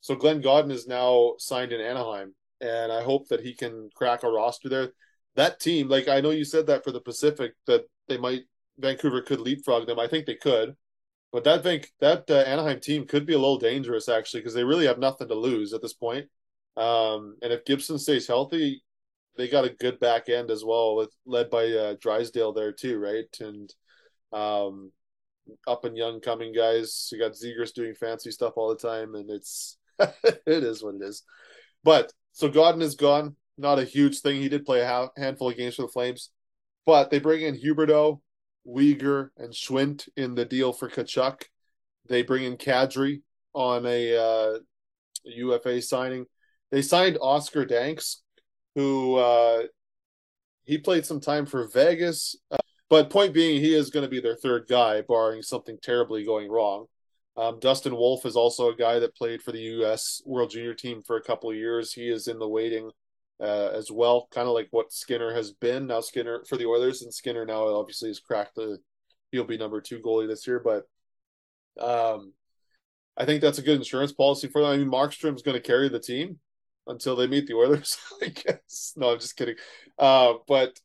[0.00, 4.22] so Glenn Gawdin is now signed in Anaheim, and I hope that he can crack
[4.22, 4.92] a roster there.
[5.36, 8.42] That team, like I know you said that for the Pacific, that they might
[8.78, 9.98] Vancouver could leapfrog them.
[9.98, 10.76] I think they could.
[11.32, 14.64] But that think that uh, Anaheim team could be a little dangerous actually because they
[14.64, 16.26] really have nothing to lose at this point.
[16.76, 18.82] Um, and if Gibson stays healthy,
[19.36, 22.98] they got a good back end as well, with led by uh, Drysdale there too,
[22.98, 23.24] right?
[23.40, 23.72] And
[24.32, 24.92] um,
[25.66, 27.08] up and young coming guys.
[27.12, 31.02] You got Zegras doing fancy stuff all the time, and it's it is what it
[31.02, 31.22] is.
[31.82, 33.36] But so Gawdin is gone.
[33.56, 34.40] Not a huge thing.
[34.40, 36.30] He did play a handful of games for the Flames,
[36.86, 38.20] but they bring in Huberdeau,
[38.66, 41.44] Weegar and Schwindt in the deal for Tkachuk.
[42.08, 43.22] They bring in Kadri
[43.54, 44.58] on a uh,
[45.24, 46.26] UFA signing.
[46.74, 48.16] They signed Oscar Dansk,
[48.74, 49.62] who uh,
[50.64, 52.34] he played some time for Vegas.
[52.50, 52.56] Uh,
[52.90, 56.50] but point being, he is going to be their third guy, barring something terribly going
[56.50, 56.86] wrong.
[57.36, 60.20] Um, Dustin Wolf is also a guy that played for the U.S.
[60.26, 61.92] World Junior Team for a couple of years.
[61.92, 62.90] He is in the waiting
[63.38, 65.86] uh, as well, kind of like what Skinner has been.
[65.86, 68.78] Now Skinner for the Oilers, and Skinner now obviously has cracked the.
[69.30, 70.88] He'll be number two goalie this year, but
[71.80, 72.32] um,
[73.16, 74.72] I think that's a good insurance policy for them.
[74.72, 76.40] I mean, Markstrom's going to carry the team
[76.86, 78.92] until they meet the Oilers, I guess.
[78.96, 79.56] No, I'm just kidding.
[79.98, 80.78] Uh, but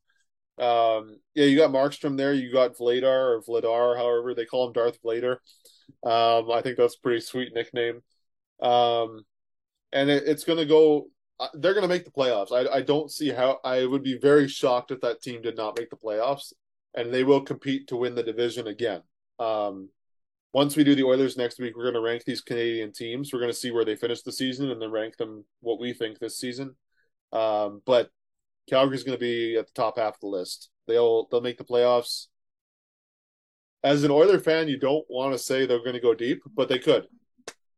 [0.57, 2.33] um, yeah, you got Markstrom there.
[2.33, 3.03] You got Vladar
[3.38, 5.38] or Vladar, however they call him, Darth Vladar.
[6.03, 8.01] Um, I think that's a pretty sweet nickname.
[8.62, 9.23] Um,
[9.91, 11.07] and it, it's going to go
[11.53, 12.51] they're going to make the playoffs.
[12.51, 13.59] I, I don't see how.
[13.63, 16.53] I would be very shocked if that team did not make the playoffs,
[16.95, 19.01] and they will compete to win the division again.
[19.39, 19.89] Um,
[20.51, 23.31] once we do the Oilers next week, we're going to rank these Canadian teams.
[23.31, 25.93] We're going to see where they finish the season and then rank them what we
[25.93, 26.75] think this season.
[27.31, 28.09] Um, but
[28.69, 30.69] Calgary's going to be at the top half of the list.
[30.88, 32.27] They'll they'll make the playoffs.
[33.83, 36.67] As an Oiler fan, you don't want to say they're going to go deep, but
[36.67, 37.07] they could.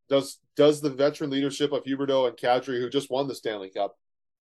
[0.10, 3.96] Does does the veteran leadership of Huberdeau and Kadri, who just won the Stanley Cup,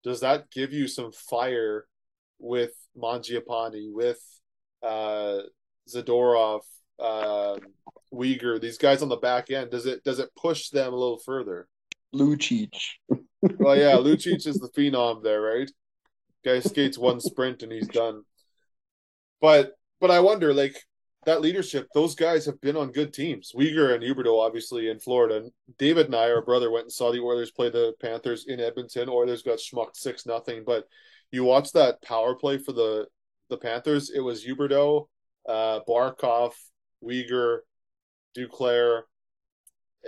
[0.03, 1.85] does that give you some fire
[2.39, 4.19] with Mangiapane, with
[4.81, 5.39] uh,
[5.87, 6.61] Zadorov,
[6.99, 7.57] uh,
[8.13, 9.71] Weegar, these guys on the back end?
[9.71, 11.67] Does it does it push them a little further?
[12.13, 12.75] Lucic.
[13.41, 15.69] well, yeah, Lucic is the phenom there, right?
[16.43, 18.23] Guy skates one sprint and he's done.
[19.41, 20.75] But but I wonder, like
[21.25, 23.51] that leadership, those guys have been on good teams.
[23.55, 25.49] Weegar and Huberdeau, obviously in Florida.
[25.77, 29.09] David and I, our brother, went and saw the Oilers play the Panthers in Edmonton.
[29.09, 30.63] Oilers got schmucked six nothing.
[30.65, 30.85] But
[31.31, 33.07] you watch that power play for the
[33.49, 34.09] the Panthers.
[34.09, 35.07] It was Huberdeau,
[35.47, 36.53] uh, Barkov,
[37.03, 37.59] Weegar,
[38.37, 39.03] Duclair,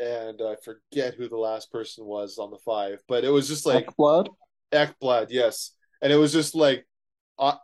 [0.01, 2.99] and I forget who the last person was on the five.
[3.07, 4.27] But it was just like Ekblad.
[4.71, 6.86] Ekblad, yes, and it was just like.
[7.39, 7.55] Uh,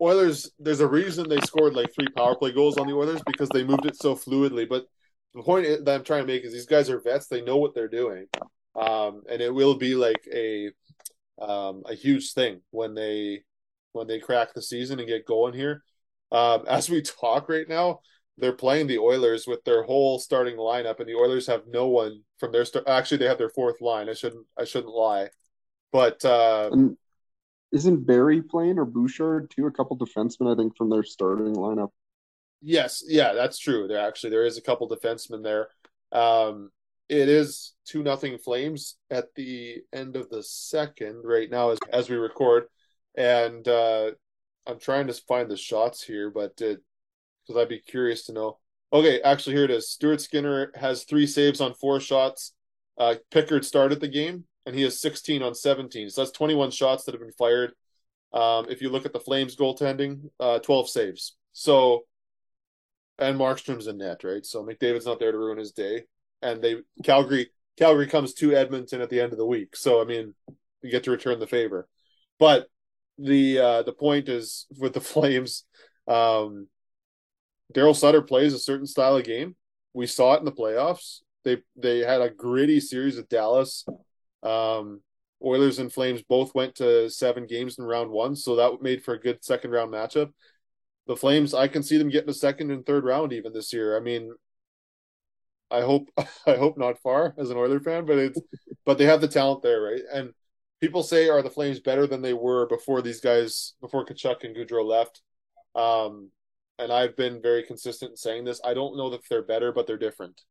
[0.00, 3.48] Oilers, there's a reason they scored like three power play goals on the Oilers because
[3.48, 4.68] they moved it so fluidly.
[4.68, 4.84] But
[5.34, 7.74] the point that I'm trying to make is these guys are vets; they know what
[7.74, 8.26] they're doing,
[8.74, 10.70] um, and it will be like a
[11.40, 13.42] um, a huge thing when they
[13.92, 15.82] when they crack the season and get going here.
[16.32, 18.00] Um, as we talk right now,
[18.38, 22.22] they're playing the Oilers with their whole starting lineup, and the Oilers have no one
[22.38, 22.88] from their start.
[22.88, 24.08] Actually, they have their fourth line.
[24.08, 25.30] I shouldn't I shouldn't lie,
[25.92, 26.24] but.
[26.24, 26.96] Uh, And
[27.72, 29.66] isn't Barrie playing or Bouchard too?
[29.66, 31.90] A couple defensemen, I think, from their starting lineup.
[32.62, 33.86] Yes, yeah, that's true.
[33.86, 35.68] There actually there is a couple defensemen there.
[36.12, 36.70] Um,
[37.08, 42.08] it is two nothing Flames at the end of the second right now as as
[42.08, 42.64] we record,
[43.16, 44.12] and uh,
[44.66, 46.60] I'm trying to find the shots here, but
[47.46, 48.58] because I'd be curious to know.
[48.92, 49.90] Okay, actually here it is.
[49.90, 52.52] Stuart Skinner has three saves on four shots.
[52.98, 56.10] Uh, Pickard started the game and he has 16 on 17.
[56.10, 57.72] So that's 21 shots that have been fired.
[58.32, 61.36] Um, if you look at the Flames goaltending, uh, 12 saves.
[61.52, 62.04] So,
[63.18, 64.44] and Markstrom's in net, right?
[64.44, 66.04] So McDavid's not there to ruin his day.
[66.42, 69.74] And they Calgary Calgary comes to Edmonton at the end of the week.
[69.74, 70.34] So I mean,
[70.82, 71.88] you get to return the favor.
[72.38, 72.66] But
[73.18, 75.64] the uh, the point is with the Flames,
[76.06, 76.68] um,
[77.74, 79.56] Daryl Sutter plays a certain style of game.
[79.92, 81.20] We saw it in the playoffs.
[81.44, 83.84] They they had a gritty series with Dallas.
[84.42, 85.00] Um,
[85.44, 89.14] Oilers and Flames both went to seven games in round one, so that made for
[89.14, 90.32] a good second round matchup.
[91.06, 93.96] The Flames, I can see them getting a second and third round even this year.
[93.96, 94.32] I mean,
[95.70, 96.08] I hope
[96.46, 98.40] I hope not far as an Oiler fan, but it's
[98.84, 100.02] but they have the talent there, right?
[100.12, 100.32] And
[100.80, 104.56] people say are the Flames better than they were before these guys before Tkachuk and
[104.56, 105.22] Gaudreau left.
[105.74, 106.30] Um,
[106.78, 108.60] and I've been very consistent in saying this.
[108.64, 110.42] I don't know that they're better, but they're different.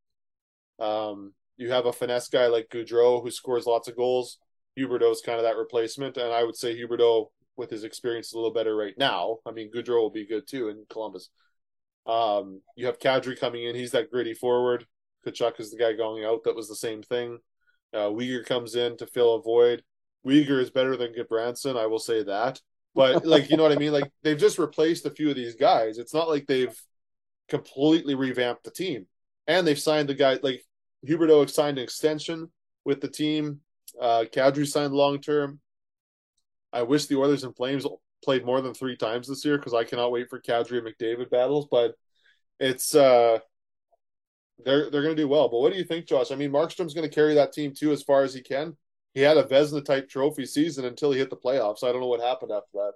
[0.79, 4.37] Um, you have a finesse guy like Gaudreau who scores lots of goals.
[4.77, 8.37] Huberdeau's kind of that replacement, and I would say Huberdeau with his experience is a
[8.37, 9.37] little better right now.
[9.45, 11.29] I mean, Gaudreau will be good too in Columbus.
[12.05, 14.85] Um, you have Kadri coming in; he's that gritty forward.
[15.25, 16.43] Tkachuk is the guy going out.
[16.43, 17.39] That was the same thing.
[17.93, 19.83] Uh, Weegar comes in to fill a void.
[20.25, 22.59] Weegar is better than Gudbranson, I will say that.
[22.95, 23.91] But like, you know what I mean?
[23.91, 25.97] Like they've just replaced a few of these guys.
[25.97, 26.75] It's not like they've
[27.49, 29.05] completely revamped the team,
[29.47, 30.63] and they've signed the guy like
[31.05, 32.49] Huberdeau signed an extension
[32.85, 33.59] with the team.
[33.99, 35.59] Uh, Kadri signed long term.
[36.71, 37.85] I wish the Oilers and Flames
[38.23, 41.29] played more than three times this year because I cannot wait for Kadri and McDavid
[41.29, 41.67] battles.
[41.69, 41.95] But
[42.59, 43.39] it's uh,
[44.63, 45.49] they're they're going to do well.
[45.49, 46.31] But what do you think, Josh?
[46.31, 48.75] I mean, Markstrom's going to carry that team too as far as he can.
[49.15, 51.83] He had a Vezina type trophy season until he hit the playoffs.
[51.83, 52.91] I don't know what happened after that.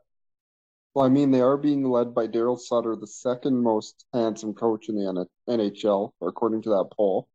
[0.93, 4.89] Well, I mean, they are being led by Daryl Sutter, the second most handsome coach
[4.89, 7.29] in the NHL, according to that poll.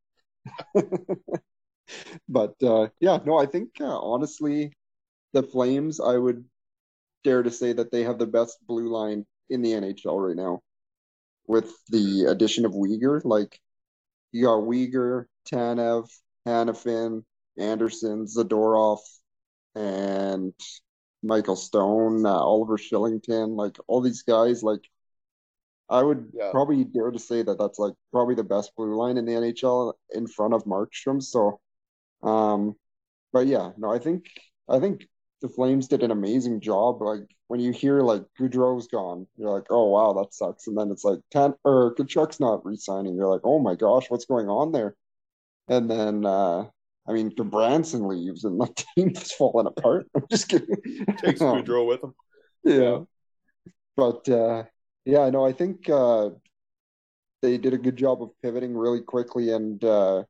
[2.28, 4.72] but uh, yeah, no, I think uh, honestly,
[5.32, 6.44] the Flames, I would
[7.22, 10.60] dare to say that they have the best blue line in the NHL right now.
[11.46, 13.58] With the addition of Weegar, like
[14.30, 16.10] you got Weegar, Tanev,
[16.46, 17.24] Hanifin,
[17.58, 18.98] Andersson, Zadorov,
[19.74, 20.54] and
[21.22, 24.82] Michael Stone, uh, Oliver Kylington, like all these guys, like
[25.88, 26.50] I would Yeah.
[26.50, 29.94] probably dare to say that that's like probably the best blue line in the NHL
[30.12, 31.22] in front of Markstrom.
[31.22, 31.60] So,
[32.22, 32.76] um,
[33.32, 34.26] but yeah, no, I think
[34.68, 35.08] I think
[35.42, 37.02] the Flames did an amazing job.
[37.02, 40.68] Like when you hear like Gaudreau's gone, you're like, oh wow, that sucks.
[40.68, 43.16] And then it's like Tan or Kachuk's not re-signing.
[43.16, 44.96] You're like, oh my gosh, what's going on there?
[45.68, 46.66] And then uh
[47.06, 50.06] I mean, Branson leaves and the team's falling apart.
[50.14, 50.76] I'm just kidding.
[51.18, 52.14] Takes Um, Gaudreau with him.
[52.64, 53.00] yeah.
[53.96, 54.64] But uh
[55.04, 56.30] yeah, no, I think uh
[57.42, 60.24] they did a good job of pivoting really quickly and uh,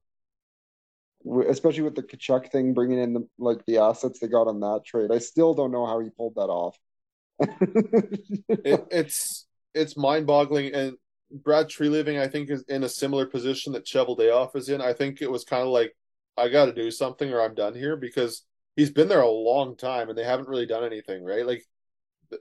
[1.48, 4.82] especially with the Tkachuk thing, bringing in the, like the assets they got on that
[4.84, 5.10] trade.
[5.12, 6.76] I still don't know how he pulled that off.
[7.40, 10.94] it, it's it's mind boggling, and
[11.30, 14.80] Brad Treliving, I think, is in a similar position that Cheveldayoff is in.
[14.80, 15.96] I think it was kind of like
[16.37, 18.44] I got to do something or I'm done here because
[18.77, 21.47] he's been there a long time and they haven't really done anything, right?
[21.47, 21.64] Like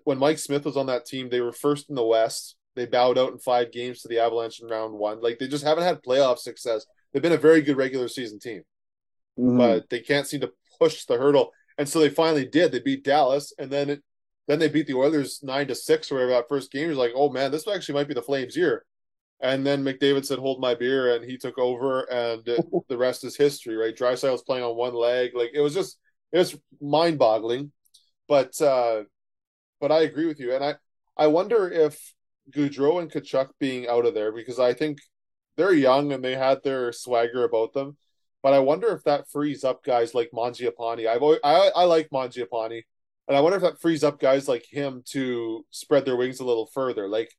[0.04, 2.56] when Mike Smith was on that team, they were first in the West.
[2.76, 5.22] They bowed out in five games to the Avalanche in round one.
[5.22, 6.86] Like they just haven't had playoff success.
[7.12, 8.64] They've been a very good regular season team,
[9.38, 9.58] mm-hmm.
[9.58, 11.52] but they can't seem to push the hurdle.
[11.78, 12.72] And so they finally did.
[12.72, 14.04] They beat Dallas, and then it,
[14.48, 16.88] then they beat the Oilers nine to six or whatever that first game.
[16.88, 18.86] You're like, oh man, this actually might be the Flames' year.
[19.44, 22.44] And then McDavid said, "Hold my beer," and he took over, and
[22.88, 23.76] the rest is history.
[23.76, 23.96] Right?
[23.96, 25.32] Draisaitl playing on one leg.
[25.36, 26.00] Like it was just
[26.32, 27.72] it was mind boggling.
[28.28, 29.04] But uh,
[29.82, 30.76] but I agree with you, and I
[31.18, 32.00] I wonder if
[32.52, 35.00] Gaudreau and Tkachuk being out of there because I think
[35.58, 37.98] they're young and they had their swagger about them.
[38.42, 41.08] But I wonder if that frees up guys like Mangiapane.
[41.08, 42.84] I've always, I I like Mangiapane,
[43.28, 46.46] and I wonder if that frees up guys like him to spread their wings a
[46.46, 47.08] little further.
[47.08, 47.34] Like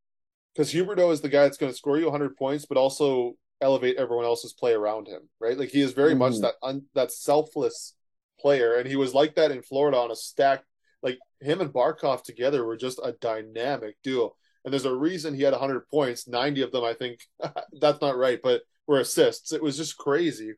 [0.55, 3.97] because Huberdeau is the guy that's going to score you 100 points, but also elevate
[3.97, 5.23] everyone else's play around him.
[5.41, 5.59] Right?
[5.59, 6.19] Like he is very mm-hmm.
[6.21, 7.95] much that un, that selfless
[8.39, 10.65] player, and he was like that in Florida on a stack.
[11.03, 14.35] Like him and Barkov together were just a dynamic duo.
[14.65, 16.27] And there's a reason he had 100 points.
[16.27, 17.21] 90 of them, I think,
[17.81, 19.53] that's not right, but were assists.
[19.53, 20.55] It was just crazy.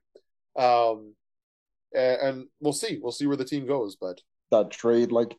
[0.57, 1.15] Um,
[1.93, 2.99] and, and we'll see.
[3.03, 3.97] We'll see where the team goes.
[3.97, 5.37] But that trade, like,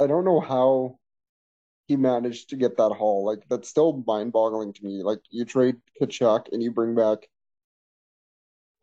[0.00, 0.98] I don't know how
[1.90, 3.24] he managed to get that haul.
[3.26, 5.02] Like, that's still mind boggling to me.
[5.02, 7.28] Like, you trade Tkachuk and you bring back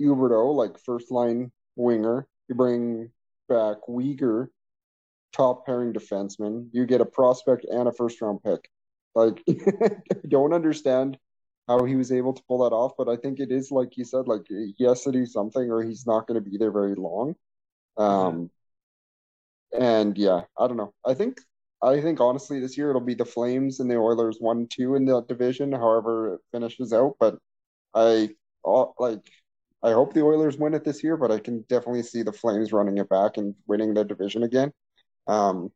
[0.01, 3.09] Huberdeau, like first line winger, you bring
[3.47, 4.49] back Weegar,
[5.31, 6.67] top pairing defenseman.
[6.73, 8.69] You get a prospect and a first round pick.
[9.15, 11.17] Like, I don't understand
[11.69, 14.03] how he was able to pull that off, but I think it is like you
[14.03, 16.95] said, like he has to do something or he's not going to be there very
[16.95, 17.35] long.
[17.95, 18.51] Um,
[19.71, 20.93] and yeah, I don't know.
[21.05, 21.39] I think
[21.81, 25.05] I think honestly this year it'll be the Flames and the Oilers one two in
[25.05, 27.15] the division, however it finishes out.
[27.19, 27.37] But
[27.93, 28.29] I
[28.99, 29.29] like
[29.83, 32.73] I hope the Oilers win it this year, but I can definitely see the Flames
[32.73, 34.71] running it back and winning the division again.
[35.27, 35.71] Um,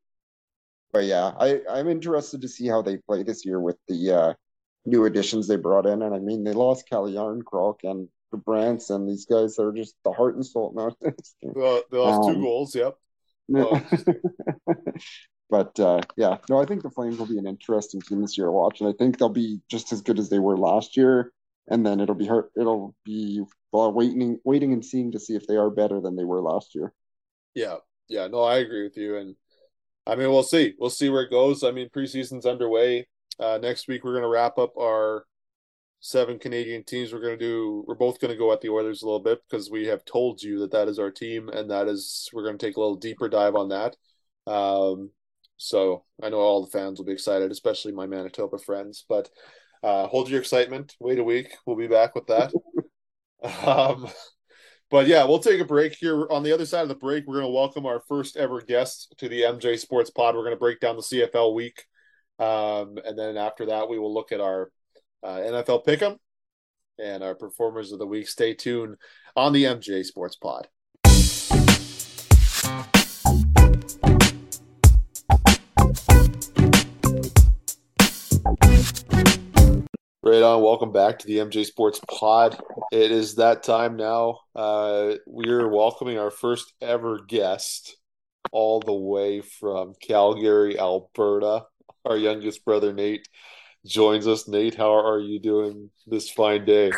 [0.92, 4.34] but yeah, I, I'm interested to see how they play this year with the uh,
[4.86, 6.02] new additions they brought in.
[6.02, 9.96] And I mean, they lost Calle Jarnkrok and the Brants, and these guys are just
[10.04, 10.74] the heart and soul.
[10.76, 10.92] No,
[11.42, 12.76] well, they lost um, two goals.
[12.76, 12.96] Yep.
[15.52, 18.48] but uh, yeah, no, I think the Flames will be an interesting team this year
[18.48, 21.32] to watch, and I think they'll be just as good as they were last year
[21.68, 22.52] and then it'll be hurt.
[22.56, 26.26] It'll be well, waiting, waiting and seeing to see if they are better than they
[26.26, 26.94] were last year.
[27.54, 29.36] Yeah, yeah, no, I agree with you, and
[30.06, 31.64] I mean, we'll see, we'll see where it goes.
[31.64, 33.08] I mean, preseason's underway.
[33.40, 35.26] Uh, next week, we're going to wrap up our
[36.02, 37.14] seven Canadian teams.
[37.14, 37.86] We're going to do.
[37.88, 40.42] We're both going to go at the Oilers a little bit because we have told
[40.42, 42.98] you that that is our team, and that is we're going to take a little
[42.98, 43.96] deeper dive on that.
[44.48, 45.12] Um,
[45.62, 49.06] so I know all the fans will be excited, especially my Manitoba friends.
[49.08, 49.30] But
[49.84, 50.96] uh, hold your excitement.
[51.00, 51.56] Wait a week.
[51.66, 52.52] We'll be back with that.
[53.66, 54.08] um,
[54.90, 56.28] but yeah, we'll take a break here.
[56.32, 59.14] On the other side of the break, we're going to welcome our first ever guest
[59.20, 60.36] to the MJ Sports Pod.
[60.36, 61.86] We're going to break down the CFL week.
[62.40, 64.72] Um, and then after that, we will look at our
[65.24, 66.18] uh, NFL pick'em
[66.98, 68.28] and our performers of the week.
[68.28, 68.96] Stay tuned
[69.36, 70.68] on the MJ Sports Pod.
[80.24, 80.62] Right on.
[80.62, 82.56] Welcome back to the MJ Sports Pod.
[82.92, 84.42] It is that time now.
[84.56, 87.98] Uh, we're welcoming our first ever guest,
[88.52, 91.66] all the way from Calgary, Alberta.
[92.06, 93.28] Our youngest brother Nate
[93.84, 94.48] joins us.
[94.48, 96.92] Nate, how are you doing this fine day?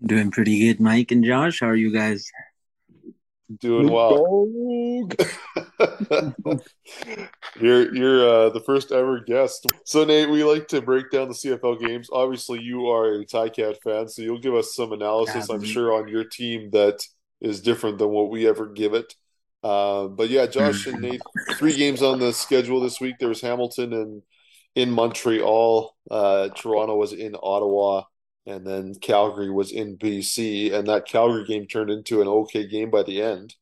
[0.00, 1.58] Doing pretty good, Mike and Josh.
[1.58, 2.30] How are you guys?
[3.60, 4.48] Doing well.
[7.60, 9.66] you're you're uh, the first ever guest.
[9.84, 12.08] So Nate, we like to break down the CFL games.
[12.12, 15.48] Obviously, you are a Cat fan, so you'll give us some analysis.
[15.48, 17.06] I'm sure on your team that
[17.40, 19.14] is different than what we ever give it.
[19.62, 21.20] Uh, but yeah, Josh and Nate,
[21.54, 23.16] three games on the schedule this week.
[23.18, 24.22] There was Hamilton and
[24.74, 25.94] in Montreal.
[26.10, 28.02] Uh, Toronto was in Ottawa
[28.46, 32.90] and then Calgary was in BC, and that Calgary game turned into an okay game
[32.90, 33.54] by the end.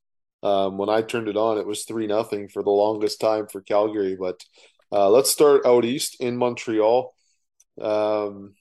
[0.43, 3.62] Um, when I turned it on, it was three nothing for the longest time for
[3.62, 4.14] Calgary.
[4.14, 4.45] But
[4.93, 7.14] uh, let's start out east in Montreal.
[7.80, 8.55] Um,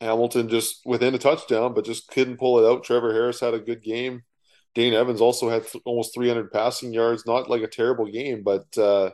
[0.00, 2.82] Hamilton just within a touchdown, but just couldn't pull it out.
[2.82, 4.22] Trevor Harris had a good game.
[4.74, 7.24] Dane Evans also had th- almost 300 passing yards.
[7.24, 9.10] Not like a terrible game, but uh,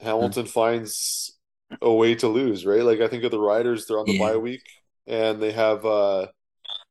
[0.00, 0.50] Hamilton mm-hmm.
[0.50, 1.37] finds
[1.82, 2.82] a way to lose, right?
[2.82, 4.32] Like I think of the Riders, they're on the Yeah.
[4.32, 4.62] bye week,
[5.06, 6.28] and they have uh,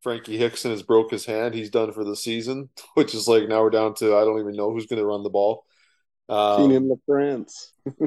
[0.01, 1.53] Frankie Hickson has broke his hand.
[1.53, 4.55] He's done for the season, which is like now we're down to I don't even
[4.55, 5.65] know who's going to run the ball.
[6.29, 7.53] Um, Kienan LaFrance.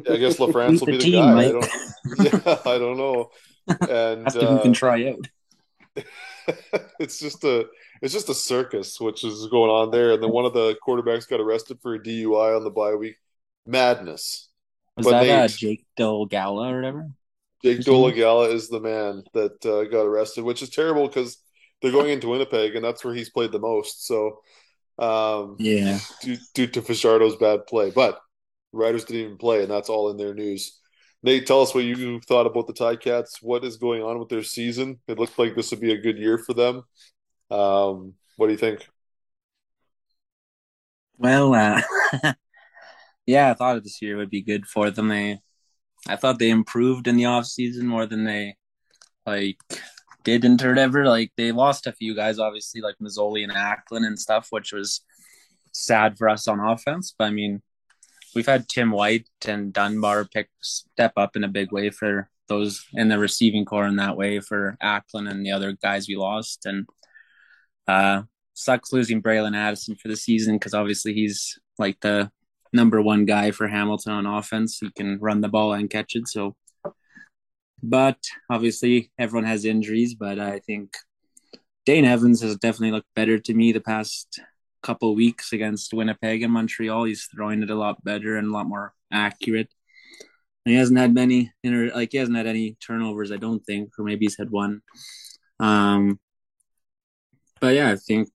[0.09, 1.45] I guess LaFrance Beat will be the team, guy.
[1.45, 1.71] I don't,
[2.19, 3.31] yeah, I don't know.
[3.89, 5.27] And Ask him who uh, can try out.
[7.01, 7.67] it's just a
[8.03, 10.13] it's just a circus which is going on there.
[10.13, 13.17] And then one of the quarterbacks got arrested for a DUI on the bye week.
[13.67, 14.50] Madness.
[14.97, 17.11] Was but that uh, Nate- Jake Delgala or whatever?
[17.63, 17.85] Jake name?
[17.87, 21.39] Dolegala is the man that uh, got arrested, which is terrible because
[21.81, 24.07] they're going into Winnipeg and that's where he's played the most.
[24.07, 24.41] So,
[24.99, 25.99] um, Yeah.
[26.23, 28.21] due, due to Fajardo's bad play, but
[28.73, 30.79] Riders didn't even play, and that's all in their news.
[31.23, 33.43] Nate, tell us what you thought about the Ticats.
[33.43, 35.01] What is going on with their season?
[35.07, 36.85] It looked like this would be a good year for them.
[37.51, 38.89] Um, what do you think?
[41.19, 41.83] Well, uh,
[43.31, 45.09] yeah, I thought this year would be good for them.
[45.09, 45.39] They,
[46.09, 48.57] I thought they improved in the off season more than they
[49.25, 49.59] like
[50.25, 51.07] didn't or whatever.
[51.07, 55.03] Like they lost a few guys, obviously, like Masoli and Acklin and stuff, which was
[55.73, 57.15] sad for us on offense.
[57.17, 57.63] But I mean,
[58.35, 62.85] we've had Tim White and Dunbar pick step up in a big way for those
[62.95, 66.67] in the receiving corps in that way for Acklin and the other guys we lost.
[66.67, 66.87] And
[67.87, 68.23] uh
[68.55, 72.31] sucks losing Bralon Addison for the season because obviously he's like the
[72.73, 74.79] number one guy for Hamilton on offense.
[74.79, 76.29] He can run the ball and catch it.
[76.29, 76.57] So,
[77.83, 78.19] but
[78.51, 80.15] obviously everyone has injuries.
[80.15, 80.97] But I think
[81.87, 84.41] Dane Evans has definitely looked better to me the past
[84.83, 87.05] couple weeks against Winnipeg and Montreal.
[87.05, 89.69] He's throwing it a lot better and a lot more accurate.
[90.65, 94.05] He hasn't had many inter- like he hasn't had any turnovers, I don't think, or
[94.05, 94.83] maybe he's had one.
[95.59, 96.21] Um,
[97.61, 98.29] but yeah, I think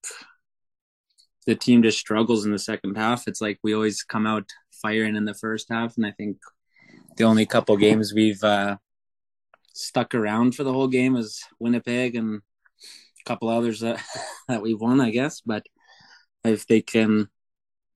[1.46, 3.28] the team just struggles in the second half.
[3.28, 4.50] It's like we always come out
[4.82, 6.38] firing in the first half, and I think
[7.18, 8.78] the only couple games we've uh,
[9.74, 14.04] stuck around for the whole game is Winnipeg and a couple others that
[14.48, 15.42] that we've won, I guess.
[15.42, 15.66] But
[16.44, 17.30] if they can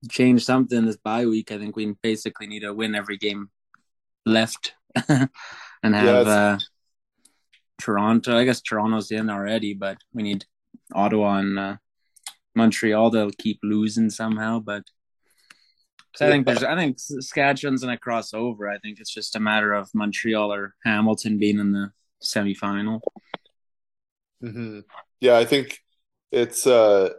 [0.10, 3.50] change something this bye week, I think we basically need to win every game
[4.26, 4.74] left
[5.08, 5.30] and
[5.84, 6.58] have it's- uh,
[7.80, 8.38] Toronto.
[8.38, 10.45] I guess Toronto's in already, but we need
[10.93, 11.76] Ottawa and uh,
[12.56, 14.60] Montreal they'll keep losing somehow.
[14.60, 14.84] But
[16.22, 18.70] I think there's, I think Saskatchewan's gonna cross over.
[18.70, 21.91] I think it's just a matter of Montreal or Hamilton being in the
[22.24, 23.02] semifinal.
[24.41, 24.80] hmm
[25.20, 25.80] Yeah, I think
[26.32, 27.10] it's uh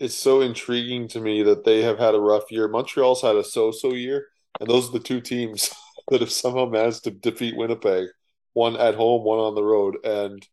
[0.00, 2.68] it's so intriguing to me that they have had a rough year.
[2.68, 4.28] Montreal's had a so-so year,
[4.60, 5.70] and those are the two teams
[6.10, 8.08] that have somehow managed to defeat Winnipeg,
[8.54, 10.46] one at home, one on the road, and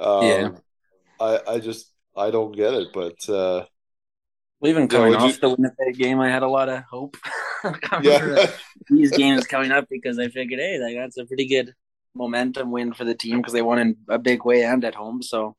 [0.00, 0.60] um, Yeah.
[1.20, 3.64] I I just I don't get it, but uh,
[4.60, 7.16] Well, even coming would off you- the Winnipeg game, I had a lot of hope.
[8.02, 8.46] yeah,
[8.88, 11.74] these games coming up because I figured, hey, like that's a pretty good
[12.14, 15.22] momentum win for the team because they won in a big way and at home.
[15.22, 15.56] So,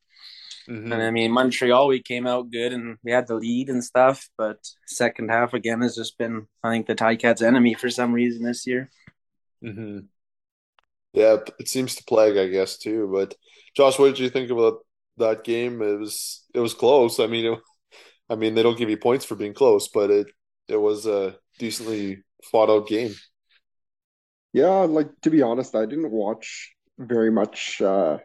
[0.67, 0.93] Mhm.
[0.93, 4.29] and I mean, Montreal, we came out good and we had the lead and stuff,
[4.37, 8.43] but second half again has just been, I think, the Ticats' enemy for some reason
[8.43, 8.89] this year.
[9.61, 10.07] hmm
[11.13, 13.09] Yeah, it seems to plague, I guess, too.
[13.13, 13.35] But
[13.75, 14.79] Josh, what did you think about
[15.17, 15.81] that game?
[15.81, 17.19] It was it was close.
[17.19, 17.59] I mean, it,
[18.29, 20.27] I mean, they don't give you points for being close, but it
[20.67, 23.13] it was a decently fought out game.
[24.53, 28.19] Yeah, like to be honest, I didn't watch very much uh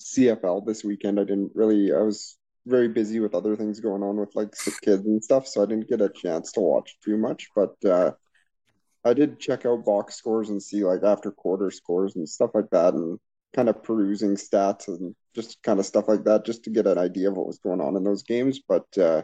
[0.00, 1.20] CFL this weekend.
[1.20, 4.74] I didn't really, I was very busy with other things going on with like sick
[4.82, 7.48] kids and stuff, so I didn't get a chance to watch too much.
[7.54, 8.12] But uh
[9.04, 12.70] I did check out box scores and see like after quarter scores and stuff like
[12.70, 13.18] that and
[13.54, 16.98] kind of perusing stats and just kind of stuff like that just to get an
[16.98, 18.60] idea of what was going on in those games.
[18.66, 19.22] But uh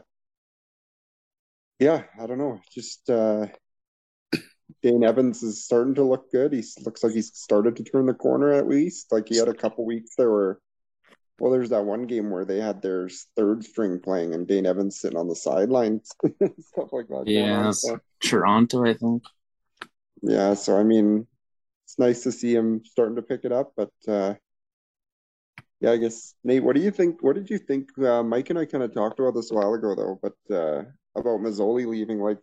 [1.79, 2.61] yeah, I don't know.
[2.73, 3.47] Just uh
[4.83, 6.53] Dane Evans is starting to look good.
[6.53, 9.13] He looks like he's started to turn the corner at least.
[9.13, 10.59] Like he had a couple weeks there where,
[11.39, 15.01] well, there's that one game where they had their third string playing and Dane Evans
[15.01, 17.25] sitting on the sidelines, stuff like that.
[17.27, 17.73] Yeah, on.
[17.75, 19.23] So, Toronto, I think.
[20.23, 21.27] yeah, so I mean,
[21.99, 24.35] nice to see him starting to pick it up, but uh,
[25.81, 27.23] yeah, I guess Nate, what do you think?
[27.23, 27.91] What did you think?
[27.99, 30.85] Uh, Mike and I kind of talked about this a while ago, though, but uh,
[31.15, 32.19] about Masoli leaving.
[32.19, 32.43] Like,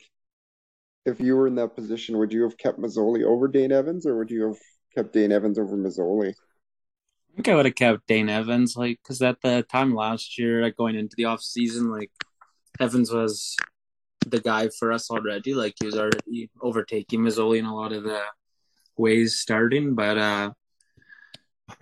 [1.05, 4.17] if you were in that position, would you have kept Masoli over Dane Evans, or
[4.17, 4.57] would you have
[4.95, 6.29] kept Dane Evans over Masoli?
[6.29, 10.61] I think I would have kept Dane Evans, like, because at the time last year,
[10.61, 12.11] like going into the off season, like
[12.79, 13.55] Evans was
[14.27, 15.53] the guy for us already.
[15.53, 18.21] Like he was already overtaking Masoli in a lot of the
[18.97, 19.95] ways starting.
[19.95, 20.53] But uh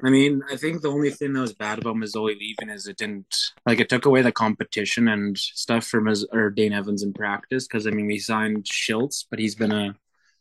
[0.03, 2.97] I mean, I think the only thing that was bad about Masoli leaving is it
[2.97, 3.35] didn't
[3.65, 7.67] like it took away the competition and stuff for Maz- or Dane Evans in practice.
[7.67, 9.95] Because I mean, we signed Schultz, but he's been a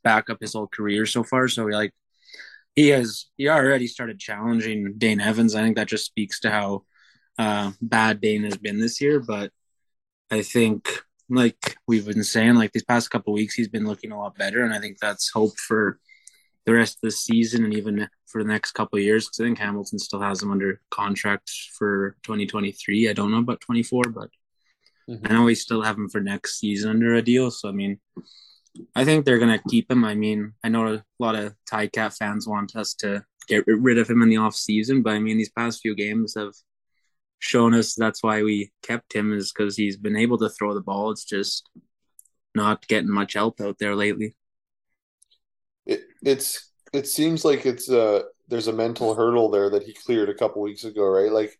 [0.04, 1.48] backup his whole career so far.
[1.48, 1.92] So like
[2.76, 5.54] he has he already started challenging Dane Evans.
[5.54, 6.84] I think that just speaks to how
[7.38, 9.20] uh, bad Dane has been this year.
[9.20, 9.52] But
[10.30, 10.88] I think,
[11.28, 14.62] like we've been saying, like these past couple weeks, he's been looking a lot better,
[14.62, 15.98] and I think that's hope for
[16.70, 19.26] the rest of the season and even for the next couple of years.
[19.26, 23.08] Because I think Hamilton still has him under contract for 2023.
[23.08, 24.30] I don't know about 24, but
[25.08, 25.26] mm-hmm.
[25.26, 27.50] I know we still have him for next season under a deal.
[27.50, 27.98] So I mean,
[28.94, 30.04] I think they're gonna keep him.
[30.04, 34.08] I mean, I know a lot of Cat fans want us to get rid of
[34.08, 36.52] him in the off season, but I mean, these past few games have
[37.40, 40.80] shown us that's why we kept him is because he's been able to throw the
[40.80, 41.10] ball.
[41.10, 41.68] It's just
[42.54, 44.36] not getting much help out there lately.
[46.22, 50.28] It it's it seems like it's uh there's a mental hurdle there that he cleared
[50.28, 51.30] a couple weeks ago, right?
[51.32, 51.58] Like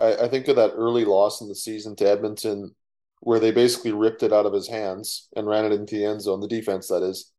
[0.00, 2.74] I, I think of that early loss in the season to Edmonton
[3.20, 6.22] where they basically ripped it out of his hands and ran it into the end
[6.22, 7.32] zone, the defense that is.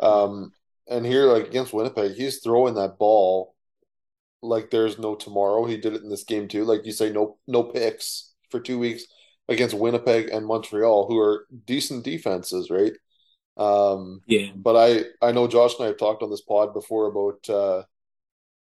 [0.00, 0.52] Um,
[0.88, 3.54] and here, like against Winnipeg, he's throwing that ball
[4.42, 5.64] like there's no tomorrow.
[5.64, 6.64] He did it in this game too.
[6.64, 9.04] Like you say, no no picks for two weeks
[9.48, 12.92] against Winnipeg and Montreal, who are decent defenses, right?
[13.58, 14.50] Um, yeah.
[14.54, 17.82] But I I know Josh and I have talked on this pod before about uh,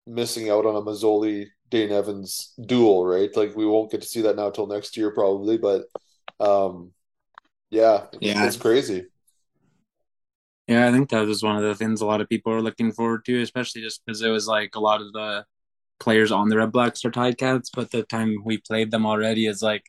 [0.08, 3.36] missing out on a Masoli Dane Evans duel, right?
[3.36, 5.86] Like we won't get to see that now till next year probably, but
[6.40, 6.92] um,
[7.70, 9.08] yeah, yeah, it's crazy.
[10.68, 12.92] Yeah, I think that was one of the things a lot of people are looking
[12.92, 15.46] forward to, especially just because it was like a lot of the
[16.00, 19.62] players on the Red Blacks are Ticats, but the time we played them already is
[19.62, 19.84] like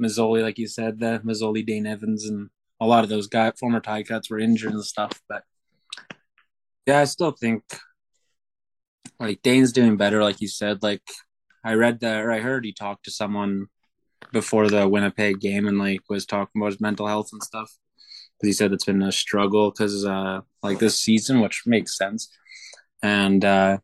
[0.00, 2.50] Masoli, like you said, the Masoli Dane Evans, and
[2.84, 5.20] a lot of those guy former Ticats were injured and stuff.
[5.28, 5.42] But
[6.86, 7.62] yeah, I still think
[9.18, 10.82] like Dane's doing better, like you said.
[10.82, 11.02] Like
[11.64, 13.66] I read that or I heard he talked to someone
[14.32, 17.72] before the Winnipeg game and like was talking about his mental health and stuff.
[18.36, 22.28] Because he said it's been a struggle because uh, like this season, which makes sense.
[23.02, 23.78] And uh,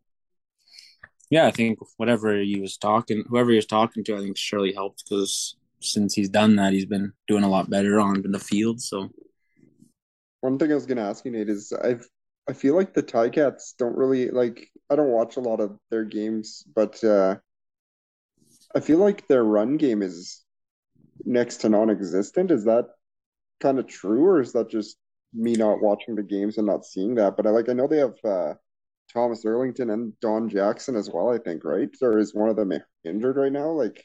[1.31, 4.73] yeah, I think whatever he was talking, whoever he was talking to, I think surely
[4.75, 8.81] helped because since he's done that, he's been doing a lot better on the field.
[8.81, 9.11] So
[10.41, 12.07] one thing I was gonna ask you, Nate, is I've
[12.49, 16.05] I feel like the Ticats don't really like I don't watch a lot of their
[16.05, 17.37] games, but uh
[18.75, 20.45] I feel like their run game is
[21.25, 22.51] next to non-existent.
[22.51, 22.89] Is that
[23.61, 24.97] kind of true, or is that just
[25.33, 27.37] me not watching the games and not seeing that?
[27.37, 28.55] But I like I know they have uh,
[29.13, 31.31] Thomas Erlington and Don Jackson as well.
[31.31, 32.73] I think right, or is one of them
[33.05, 33.71] injured right now?
[33.71, 34.05] Like,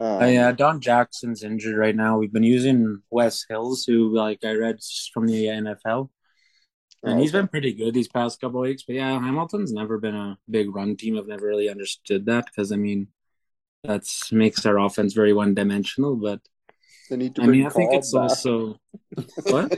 [0.00, 2.18] um, uh, yeah, Don Jackson's injured right now.
[2.18, 4.78] We've been using Wes Hills, who like I read
[5.12, 6.10] from the NFL.
[7.02, 8.82] And oh, he's been pretty good these past couple weeks.
[8.82, 11.18] But yeah, Hamilton's never been a big run team.
[11.18, 13.08] I've never really understood that because I mean,
[13.84, 16.16] that makes our offense very one dimensional.
[16.16, 16.40] But
[17.10, 17.42] they need to.
[17.42, 18.22] I mean, I think it's back.
[18.22, 18.80] also
[19.44, 19.70] what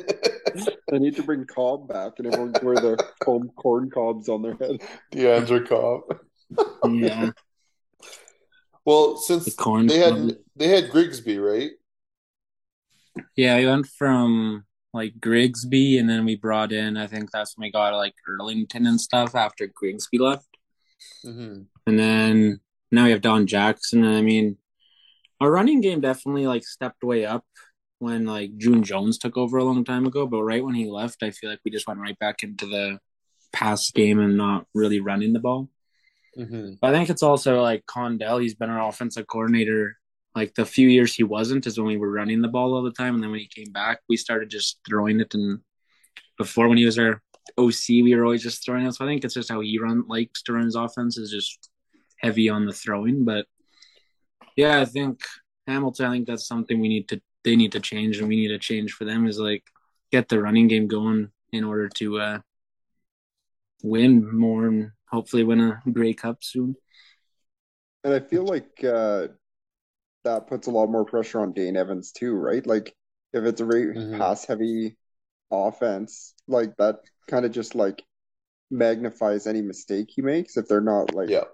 [0.89, 4.55] they need to bring Cobb back, and everyone wear their corn, corn cobs on their
[4.55, 4.81] head.
[5.13, 6.93] DeAndre Cobb.
[6.95, 7.31] yeah.
[8.87, 11.73] Well, since the corn they had they had Grigsby, right?
[13.35, 14.65] Yeah, we went from
[14.95, 16.97] like Grigsby, and then we brought in.
[16.97, 20.47] I think that's when we got like Erlington and stuff after Grigsby left,
[21.25, 21.63] mm-hmm.
[21.87, 22.61] and then
[22.93, 24.05] now we have Don Jackson.
[24.05, 24.57] And I mean,
[25.41, 27.45] our running game definitely like stepped way up
[27.99, 30.29] when like June Jones took over a long time ago.
[30.29, 33.01] But right when he left, I feel like we just went right back into the
[33.53, 35.69] pass game and not really running the ball.
[36.37, 36.75] Mm-hmm.
[36.81, 38.39] But I think it's also like Condell.
[38.39, 39.97] He's been our offensive coordinator.
[40.35, 42.91] Like the few years he wasn't is when we were running the ball all the
[42.91, 45.33] time, and then when he came back, we started just throwing it.
[45.35, 45.61] And
[46.37, 47.23] before when he was our
[47.57, 48.95] OC, we were always just throwing it.
[48.95, 51.71] So I think it's just how he run likes to run his offense is just
[52.19, 53.25] heavy on the throwing.
[53.25, 53.47] But
[54.57, 55.21] yeah, I think
[55.67, 56.07] Hamilton.
[56.07, 58.59] I think that's something we need to they need to change, and we need to
[58.59, 59.65] change for them is like
[60.13, 62.39] get the running game going in order to uh,
[63.83, 66.77] win more and hopefully win a Grey Cup soon.
[68.05, 69.29] And I feel like uh,
[70.25, 72.67] that puts a lot more pressure on Dane Evans too, right?
[72.67, 72.95] Like
[73.33, 74.19] if it's a very mm-hmm.
[74.19, 74.97] pass heavy
[75.51, 76.97] offense, like that
[77.29, 78.03] kind of just like
[78.71, 81.45] magnifies any mistake he makes if they're not like yeah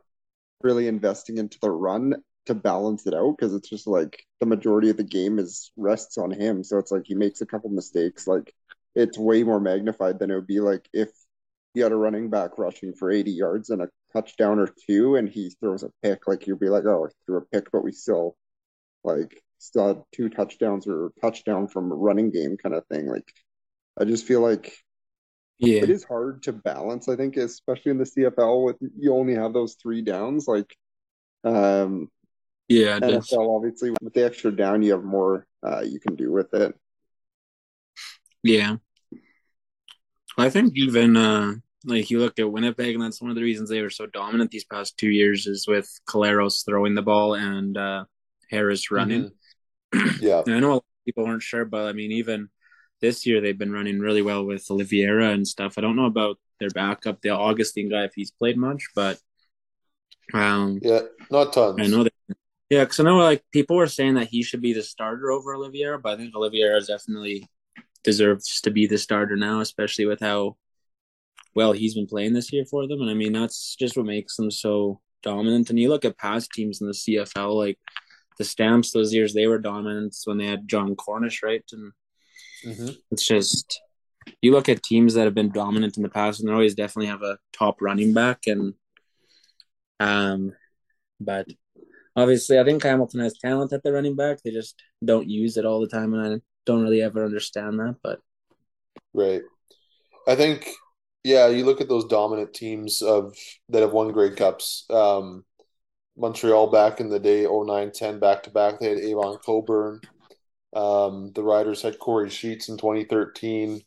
[0.63, 2.15] really investing into the run
[2.47, 6.19] to balance it out because it's just like the majority of the game is rests
[6.19, 6.65] on him.
[6.65, 8.27] So it's like he makes a couple mistakes.
[8.27, 8.53] Like
[8.95, 11.11] it's way more magnified than it would be like if
[11.75, 15.29] you had a running back rushing for 80 yards and a touchdown or two and
[15.29, 16.27] he throws a pick.
[16.27, 18.37] Like you'd be like, oh, threw a pick, but we still
[19.05, 23.07] like still had two touchdowns or touchdown from a running game kind of thing.
[23.07, 23.33] Like
[23.99, 24.75] I just feel like
[25.59, 25.83] yeah.
[25.83, 29.53] It is hard to balance, I think, especially in the CFL with you only have
[29.53, 30.49] those three downs.
[30.49, 30.77] Like
[31.45, 32.11] um
[32.69, 36.53] yeah, NFL obviously with the extra down you have more uh you can do with
[36.53, 36.75] it.
[38.43, 38.77] Yeah.
[40.37, 41.55] I think even uh
[41.85, 44.51] like you look at Winnipeg, and that's one of the reasons they were so dominant
[44.51, 48.05] these past two years is with Collaros throwing the ball and uh,
[48.51, 49.25] Harris running.
[49.25, 49.29] Mm-hmm.
[50.21, 52.49] Yeah, I know a lot of people weren't sure, but I mean, even
[53.03, 55.75] this year they've been running really well with Oliveira and stuff.
[55.77, 59.19] I don't know about their backup, the Augustine guy, if he's played much, but
[60.33, 61.77] um, yeah, not tons.
[61.79, 62.13] I know that.
[62.71, 65.55] Yeah, because I know like people were saying that he should be the starter over
[65.55, 67.47] Oliveira, but I think Oliveira definitely
[68.03, 70.57] deserves to be the starter now, especially with how
[71.55, 73.01] well he's been playing this year for them.
[73.01, 75.71] And I mean, that's just what makes them so dominant.
[75.71, 77.79] And you look at past teams in the CFL, like
[78.39, 81.65] the Stamps, those years they were dominant when they had Jon Cornish, right?
[81.73, 81.93] And
[82.65, 82.89] mm-hmm.
[83.11, 83.81] it's just
[84.41, 87.09] you look at teams that have been dominant in the past, and they always definitely
[87.09, 88.47] have a top running back.
[88.47, 88.75] And
[90.01, 90.53] um,
[91.21, 91.47] but
[92.17, 94.39] obviously, I think Hamilton has talent at the running back.
[94.43, 97.97] They just don't use it all the time, and I don't really ever understand that.
[98.03, 98.21] But
[99.13, 99.43] right,
[100.27, 100.69] I think
[101.25, 103.37] yeah, you look at those dominant teams of
[103.69, 104.85] that have won Grey Cups.
[104.91, 105.45] Um,
[106.17, 108.79] Montreal back in the day, 09, 10 back to back.
[108.79, 110.01] They had Avon Cobourne.
[110.75, 113.83] Um, the Riders had Kory Sheets in 2013.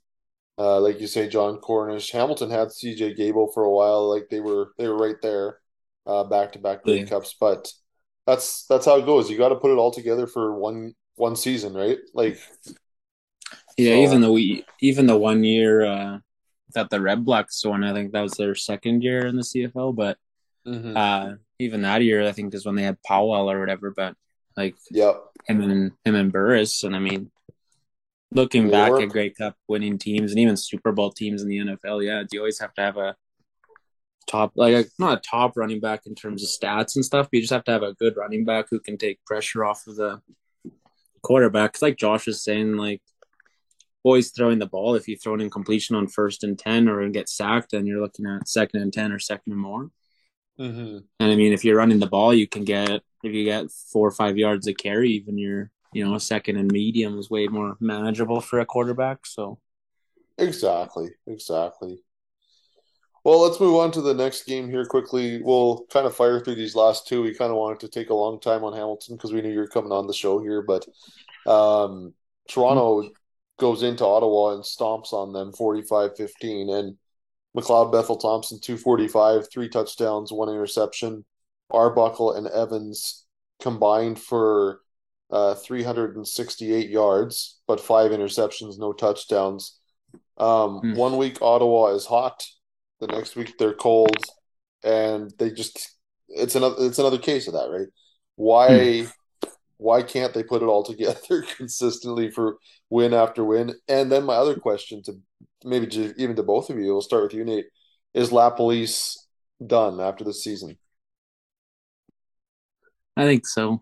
[0.57, 2.11] Uh, like you say, Jon Cornish.
[2.11, 4.09] Hamilton had CJ Gable for a while.
[4.09, 5.59] Like they were they were right there,
[6.05, 7.35] back to back Grey Cups.
[7.39, 7.71] But
[8.25, 9.29] that's that's how it goes.
[9.29, 11.97] You got to put it all together for one one season, right?
[12.13, 12.39] Like,
[13.77, 13.95] yeah.
[13.95, 16.19] So, even though we even the one year uh,
[16.73, 17.83] that the Red Blacks won.
[17.83, 20.17] I think that was their second year in the CFL, but
[20.67, 20.95] mm-hmm.
[20.95, 23.91] uh, even that year, I think is when they had Powell or whatever.
[23.91, 24.15] But
[24.57, 27.31] like, yep, him and him and Burris, and I mean,
[28.31, 32.05] looking back at Grey Cup winning teams and even Super Bowl teams in the NFL,
[32.05, 33.15] yeah, you always have to have a
[34.27, 37.37] top, like a, not a top running back in terms of stats and stuff, but
[37.37, 39.95] you just have to have a good running back who can take pressure off of
[39.95, 40.21] the
[41.21, 41.73] quarterback.
[41.73, 43.01] Cause like Josh was saying, like
[44.05, 44.93] always throwing the ball.
[44.93, 48.27] If you throw an incompletion on first and 10 or get sacked, then you're looking
[48.27, 49.89] at second and 10 or second and more.
[50.59, 50.97] Mm-hmm.
[51.19, 54.07] And I mean, if you're running the ball, you can get, if you get four
[54.07, 57.47] or five yards of carry, even your, you know, a second and medium is way
[57.47, 59.25] more manageable for a quarterback.
[59.25, 59.57] So,
[60.37, 61.97] exactly, exactly.
[63.23, 65.41] Well, let's move on to the next game here quickly.
[65.41, 67.23] We'll kind of fire through these last two.
[67.23, 69.61] We kind of wanted to take a long time on Hamilton because we knew you
[69.61, 70.85] were coming on the show here, but
[71.51, 72.13] um,
[72.47, 73.09] Toronto
[73.57, 76.97] goes into Ottawa and stomps on them 45-15 and
[77.55, 81.23] McLeod Bethel Thompson 245 three touchdowns one interception.
[81.71, 83.25] Arbuckle and Evans
[83.61, 84.81] combined for
[85.31, 89.79] uh, 368 yards but five interceptions no touchdowns.
[90.37, 90.95] Um, mm.
[90.95, 92.45] one week Ottawa is hot
[92.99, 94.17] the next week they're cold
[94.83, 95.95] and they just
[96.27, 97.87] it's another it's another case of that right?
[98.35, 99.11] Why mm
[99.85, 102.57] why can't they put it all together consistently for
[102.89, 103.75] win after win?
[103.87, 105.13] And then my other question to
[105.63, 107.67] maybe to, even to both of you, we'll start with you, Nate.
[108.15, 109.15] Is LaPolice
[109.65, 110.77] done after the season?
[113.15, 113.79] I think so.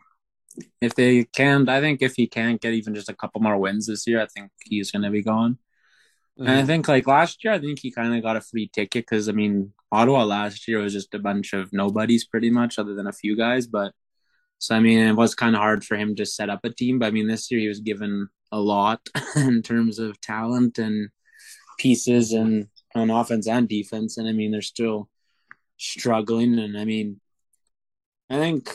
[0.82, 3.88] If they can't, I think if he can't get even just a couple more wins
[3.88, 5.54] this year, I think he's going to be gone.
[6.38, 6.42] Mm-hmm.
[6.42, 6.68] And I mm-hmm.
[6.68, 9.32] think like last year, I think he kind of got a free ticket because I
[9.32, 13.14] mean, Ottawa last year was just a bunch of nobodies pretty much, other than a
[13.14, 13.68] few guys.
[13.68, 13.94] But
[14.64, 16.98] so I mean, it was kind of hard for him to set up a team.
[16.98, 19.02] But I mean, this year he was given a lot
[19.36, 21.10] in terms of talent and
[21.78, 24.18] pieces and on offense and defense.
[24.18, 25.10] And I mean, they're still
[25.76, 26.60] struggling.
[26.60, 27.20] And I mean,
[28.30, 28.70] I think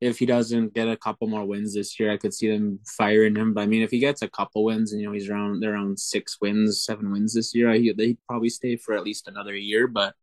[0.00, 3.34] if he doesn't get a couple more wins this year, I could see them firing
[3.34, 3.52] him.
[3.52, 5.74] But I mean, if he gets a couple wins and you know he's around they're
[5.74, 9.56] around six wins, seven wins this year, I they'd probably stay for at least another
[9.56, 9.88] year.
[9.88, 10.14] But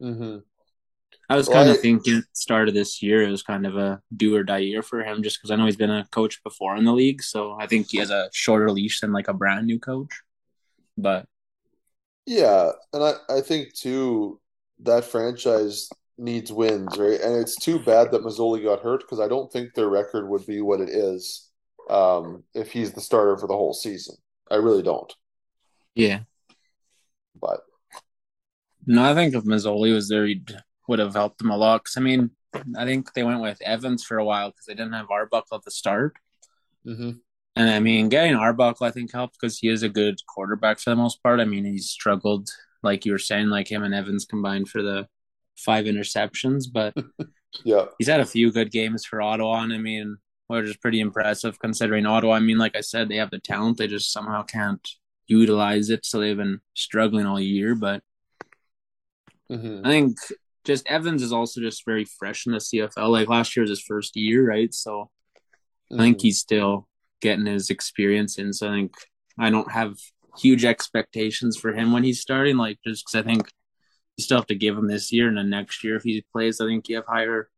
[0.00, 0.38] mm-hmm.
[1.32, 3.78] I was kind of thinking at the start of this year, it was kind of
[3.78, 6.42] a do or die year for him just because I know he's been a coach
[6.44, 7.22] before in the league.
[7.22, 10.20] So I think he has a shorter leash than like a brand new coach.
[10.98, 11.24] But
[12.26, 14.40] yeah, and I, I think too
[14.80, 17.18] that franchise needs wins, right?
[17.18, 20.46] And it's too bad that Masoli got hurt because I don't think their record would
[20.46, 21.48] be what it is
[21.88, 24.16] um, if he's the starter for the whole season.
[24.50, 25.10] I really don't.
[25.94, 26.20] Yeah.
[27.40, 27.60] But
[28.86, 30.54] no, I think if Masoli was there, he'd
[30.88, 31.82] would have helped them a lot.
[31.82, 32.30] Because I mean,
[32.76, 35.64] I think they went with Evans for a while because they didn't have Arbuckle at
[35.64, 36.14] the start.
[36.86, 37.12] Mm-hmm.
[37.54, 40.90] And I mean, getting Arbuckle I think helped because he is a good quarterback for
[40.90, 41.40] the most part.
[41.40, 42.48] I mean, he's struggled,
[42.82, 45.06] like you were saying, like him and Evans combined for the
[45.56, 46.94] five interceptions, but
[47.64, 49.62] yeah, he's had a few good games for Ottawa.
[49.62, 50.16] And I mean,
[50.46, 52.34] which is pretty impressive considering Ottawa.
[52.34, 54.86] I mean, like I said, they have the talent, they just somehow can't
[55.26, 56.04] utilize it.
[56.04, 57.74] So they've been struggling all year.
[57.74, 58.02] But
[59.50, 59.86] mm-hmm.
[59.86, 60.16] I think
[60.64, 63.10] just Evans is also just very fresh in the CFL.
[63.10, 64.72] Like last year was his first year, right?
[64.72, 65.10] So
[65.90, 66.00] mm-hmm.
[66.00, 66.22] I think mm-hmm.
[66.22, 66.88] he's still
[67.20, 68.52] getting his experience in.
[68.52, 68.94] So I think
[69.38, 69.96] I don't have
[70.38, 72.56] huge expectations for him when he's starting.
[72.56, 73.50] Like just because I think
[74.16, 76.60] you still have to give him this year and then next year if he plays,
[76.60, 77.48] I think you have higher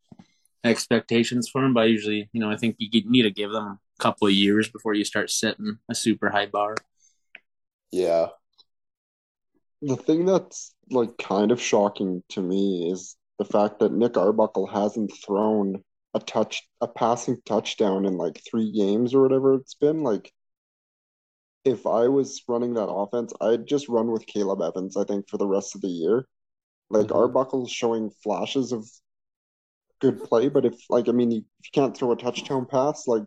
[0.62, 1.74] expectations for him.
[1.74, 3.64] But usually, you know, I think you need to give them
[3.98, 6.76] a couple of years before you start setting a super high bar.
[7.90, 8.28] Yeah.
[9.84, 14.66] The thing that's like kind of shocking to me is the fact that Nick Arbuckle
[14.66, 15.82] hasn't thrown
[16.14, 20.02] a touch a passing touchdown in like three games or whatever it's been.
[20.02, 20.32] Like
[21.64, 25.38] if I was running that offense, I'd just run with Caleb Evans, I think, for
[25.38, 26.26] the rest of the year.
[26.88, 27.16] Like mm-hmm.
[27.16, 28.88] Arbuckle's showing flashes of
[30.00, 33.24] good play, but if like I mean if you can't throw a touchdown pass, like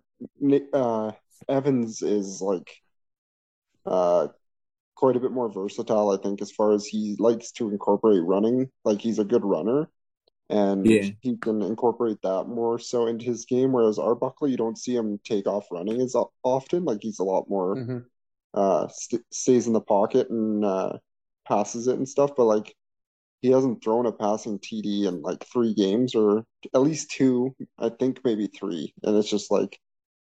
[0.74, 1.12] uh
[1.50, 2.72] Evans is like
[3.86, 4.28] uh
[4.98, 8.70] quite a bit more versatile, I think, as far as he likes to incorporate running.
[8.84, 9.90] Like he's a good runner
[10.50, 11.10] and yeah.
[11.22, 13.72] he can incorporate that more so into his game.
[13.72, 16.84] Whereas Arbuckle, you don't see him take off running as often.
[16.84, 17.98] Like he's a lot more mm-hmm.
[18.54, 20.94] uh, st- stays in the pocket and uh,
[21.48, 22.32] passes it and stuff.
[22.36, 22.74] But like
[23.42, 26.44] he hasn't thrown a passing TD in like three games or
[26.74, 27.56] at least two.
[27.78, 29.80] I think maybe three, and it's just like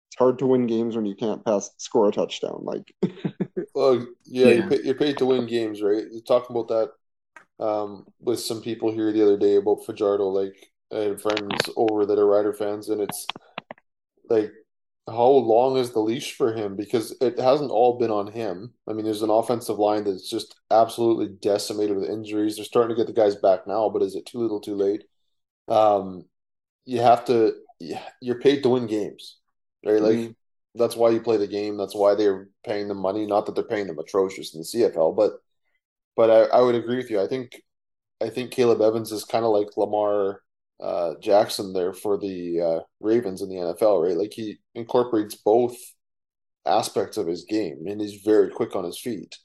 [0.09, 2.59] it's hard to win games when you can't pass score a touchdown.
[2.63, 2.93] Like,
[3.78, 4.53] well, yeah, yeah.
[4.53, 6.03] You're, paid, you're paid to win games, right?
[6.11, 10.25] You're talking about that um, with some people here the other day about Fajardo.
[10.30, 13.28] Like I had friends over that are Rider fans, and it's
[14.30, 14.51] like
[15.07, 16.75] how long is the leash for him?
[16.75, 18.73] Because it hasn't all been on him.
[18.89, 22.55] I mean, there's an offensive line that's just absolutely decimated with injuries.
[22.55, 25.03] They're starting to get the guys back now, but is it too little, too late?
[25.67, 26.25] Um,
[26.86, 27.53] you have to.
[28.21, 29.38] You're paid to win games,
[29.86, 30.01] right?
[30.01, 30.32] Like mm-hmm.
[30.78, 31.78] That's why you play the game.
[31.78, 33.25] That's why they're paying them money.
[33.25, 35.34] Not that they're paying them atrocious in the CFL, but
[36.15, 37.21] but I, I would agree with you.
[37.21, 37.61] I think
[38.21, 40.41] I think Caleb Evans is kind of like Lamar
[40.80, 44.17] uh, Jackson there for the uh, Ravens in the NFL, right?
[44.17, 45.75] Like he incorporates both
[46.65, 49.36] aspects of his game, and he's very quick on his feet.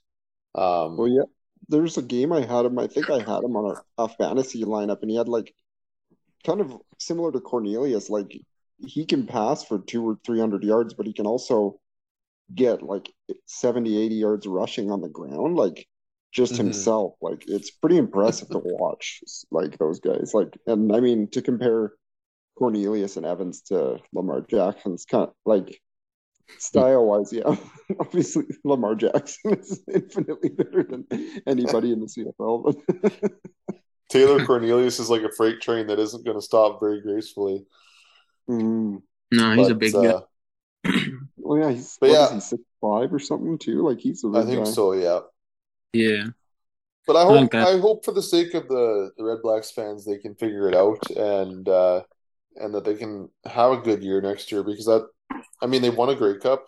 [0.54, 1.24] Um, well, yeah,
[1.68, 2.78] there's a game I had him.
[2.78, 5.54] I think I had him on a, a fantasy lineup, and he had like
[6.44, 8.10] kind of similar to Cornelius.
[8.10, 8.38] Like
[8.86, 11.80] he can pass for two or three hundred yards, but he can also
[12.54, 13.10] get like
[13.46, 15.56] 70, 80 yards rushing on the ground.
[15.56, 15.86] Like
[16.32, 16.64] just mm-hmm.
[16.64, 17.14] himself.
[17.20, 19.20] Like it's pretty impressive to watch
[19.50, 20.32] like those guys.
[20.34, 21.92] Like and I mean to compare
[22.58, 25.80] Cornelius and Evans to Lamar Jackson's kind of like
[26.58, 27.54] style wise, yeah.
[28.00, 31.06] Obviously Lamar Jackson is infinitely better than
[31.46, 32.74] anybody in the CFL.
[33.20, 33.32] But
[34.10, 37.64] Taylor Cornelius is like a freight train that isn't going to stop very gracefully.
[38.48, 39.02] Mm.
[39.30, 40.90] No, he's but, a big uh, guy.
[41.36, 43.86] well, yeah, he's but yeah, he, six five or something too.
[43.86, 44.70] Like he's a I think guy.
[44.70, 44.92] so.
[44.92, 45.20] Yeah.
[45.92, 46.24] Yeah.
[47.06, 47.58] But I hope okay.
[47.58, 50.74] I hope for the sake of the, the Red Blacks fans they can figure it
[50.74, 52.02] out and uh,
[52.56, 55.08] and that they can have a good year next year because that
[55.60, 56.66] I mean they won a Grey Cup,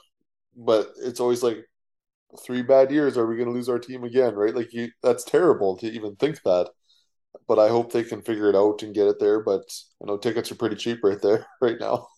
[0.57, 1.59] but it's always like
[2.45, 4.55] three bad years are we going to lose our team again, right?
[4.55, 6.71] Like you that's terrible to even think that.
[7.47, 9.41] But I hope they can figure it out and get it there.
[9.41, 9.71] But
[10.03, 12.09] I know tickets are pretty cheap right there right now.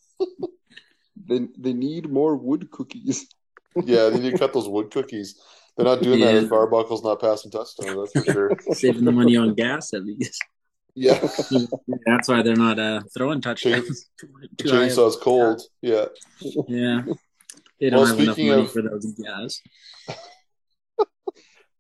[1.17, 3.27] they they need more wood cookies.
[3.85, 5.41] yeah, they need to cut those wood cookies.
[5.77, 6.33] They're not doing yeah.
[6.33, 8.11] that if Arbuckle's not passing touchdowns.
[8.15, 8.57] That's for sure.
[8.73, 10.43] Saving the money on gas at least.
[10.95, 11.21] Yeah,
[12.07, 14.09] that's why they're not uh, throwing touchdowns.
[14.19, 15.61] Chain, chainsaw's cold.
[15.83, 16.07] Yeah,
[16.69, 17.03] yeah.
[17.79, 19.61] They don't well, have enough money of, for those gas.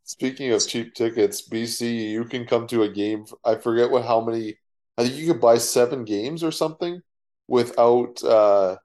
[0.06, 3.26] Speaking of cheap tickets, BC, you can come to a game.
[3.44, 4.56] I forget what how many.
[4.96, 7.02] I think you could buy seven games or something
[7.48, 8.22] without.
[8.24, 8.76] uh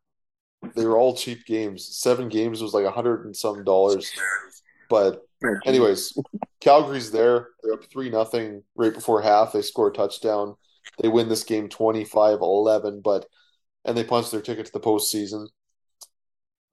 [0.75, 1.95] They were all cheap games.
[1.97, 4.11] Seven games was like a hundred and some dollars
[4.91, 5.21] but
[5.65, 6.13] anyways,
[6.59, 7.47] Calgary's there.
[7.63, 9.53] They're up three nothing right before half.
[9.53, 10.55] They score a touchdown.
[11.01, 13.25] They win this game 25-11, but
[13.85, 15.47] and they punch their ticket to the postseason.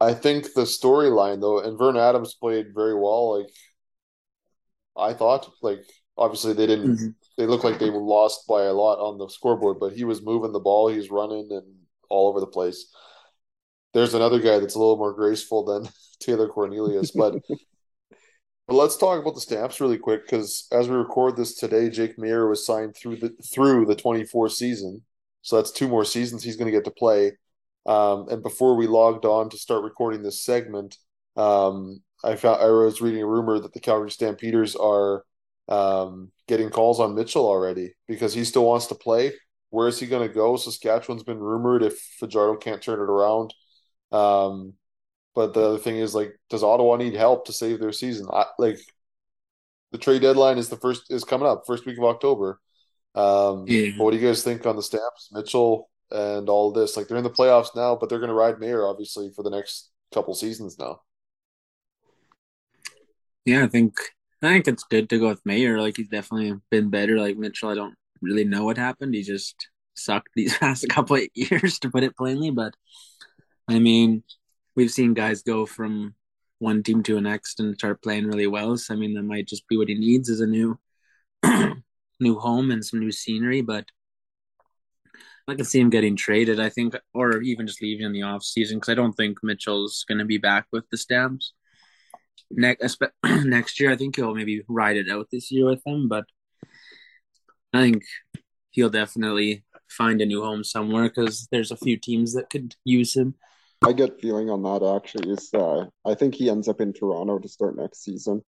[0.00, 3.38] I think the storyline though, and Vern Adams played very well.
[3.38, 3.50] Like
[4.98, 5.80] I thought, like
[6.16, 6.96] obviously they didn't.
[6.96, 7.08] Mm-hmm.
[7.36, 10.22] They looked like they were lost by a lot on the scoreboard, but he was
[10.22, 10.88] moving the ball.
[10.88, 11.64] He's running and
[12.08, 12.92] all over the place.
[13.94, 15.88] There's another guy that's a little more graceful than
[16.20, 17.36] Taylor Cornelius, but
[18.68, 22.18] But let's talk about the Stamps really quick because as we record this today, Jake
[22.18, 25.02] Maier was signed through the through the 24 season,
[25.40, 27.32] so that's two more seasons he's going to get to play.
[27.86, 30.98] Um, and before we logged on to start recording this segment,
[31.34, 35.24] um, I found I was reading a rumor that the Calgary Stampeders are
[35.68, 39.32] um, getting calls on Mitchell already because he still wants to play.
[39.70, 40.56] Where is he going to go?
[40.56, 43.52] Saskatchewan's been rumored if Fajardo can't turn it around.
[44.10, 44.74] Um,
[45.34, 48.26] but the other thing is, like, does Ottawa need help to save their season?
[48.32, 48.78] I, like,
[49.92, 52.60] the trade deadline is the first is coming up, first week of October.
[53.14, 53.90] Um, yeah.
[53.98, 56.96] What do you guys think on the Stamps, Mitchell, and all this?
[56.96, 59.50] Like, they're in the playoffs now, but they're going to ride Mayor obviously for the
[59.50, 61.00] next couple seasons now.
[63.48, 63.94] Yeah, I think
[64.42, 65.80] I think it's good to go with Maier.
[65.80, 67.18] Like he's definitely been better.
[67.18, 69.14] Like Mitchell, I don't really know what happened.
[69.14, 72.50] He just sucked these past couple of years, to put it plainly.
[72.50, 72.74] But
[73.66, 74.22] I mean,
[74.76, 76.14] we've seen guys go from
[76.58, 78.76] one team to the next and start playing really well.
[78.76, 80.78] So I mean, that might just be what he needs is a new
[82.20, 83.62] new home and some new scenery.
[83.62, 83.86] But
[85.48, 86.60] I can see him getting traded.
[86.60, 90.04] I think, or even just leaving in the off season because I don't think Mitchell's
[90.06, 91.54] going to be back with the Stamps
[92.50, 93.90] next next year.
[93.90, 96.24] I think he'll maybe ride it out this year with them, but
[97.72, 98.02] I think
[98.70, 103.16] he'll definitely find a new home somewhere because there's a few teams that could use
[103.16, 103.34] him.
[103.82, 107.38] My gut feeling on that actually is uh, I think he ends up in Toronto
[107.38, 108.42] to start next season.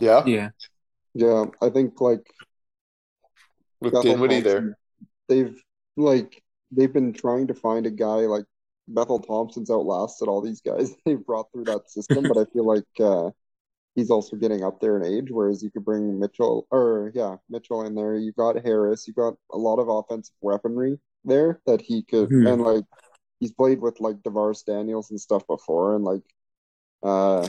[0.00, 0.50] Yeah, Yeah,
[1.14, 2.26] Yeah, I think like
[3.80, 4.78] with Bethel Dinwiddie there.
[5.28, 5.60] They've
[5.96, 8.44] like they've been trying to find a guy like
[8.88, 12.84] Bethel Thompson's outlasted all these guys they've brought through that system, but I feel like
[13.00, 13.30] uh,
[13.94, 15.28] he's also getting up there in age.
[15.30, 18.16] Whereas you could bring Mitchell or yeah, Mitchell in there.
[18.16, 19.06] You got Harris.
[19.06, 22.52] You got a lot of offensive weaponry there that he could Mhm.
[22.52, 22.84] and like
[23.40, 26.22] he's played with like DaVaris Daniels and stuff before, and like
[27.02, 27.48] uh,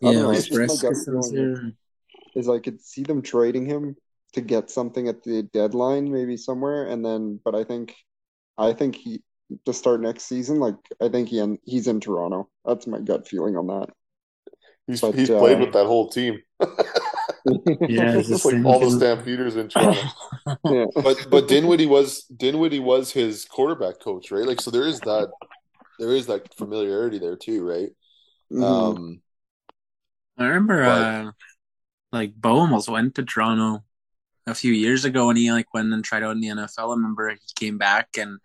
[0.00, 0.12] yeah.
[0.12, 0.30] know.
[0.30, 1.72] It's just my gut Breskison's feeling there.
[2.34, 3.96] is I could see them trading him
[4.32, 7.40] to get something at the deadline, maybe somewhere, and then.
[7.44, 7.94] But I think,
[8.56, 9.22] I think he
[9.64, 10.58] to start next season.
[10.60, 12.48] Like I think he in, he's in Toronto.
[12.64, 13.88] That's my gut feeling on that.
[14.86, 16.40] He's But, he's played uh, with that whole team.
[17.88, 19.00] Yeah, it's It's the like all the same thing.
[19.00, 20.00] Stampeders in Toronto.
[20.64, 24.46] yeah, But but Dinwiddie was Dinwiddie was his quarterback coach, right?
[24.46, 25.28] Like so there is that
[25.98, 27.90] there is that familiarity there too, right?
[28.52, 28.62] Mhm.
[28.62, 29.22] Um
[30.38, 31.32] I remember, But- uh,
[32.12, 33.82] like Bo almost went to Toronto
[34.46, 36.90] a few years ago, and he like went and tried out in the NFL.
[36.90, 38.38] I remember he came back, and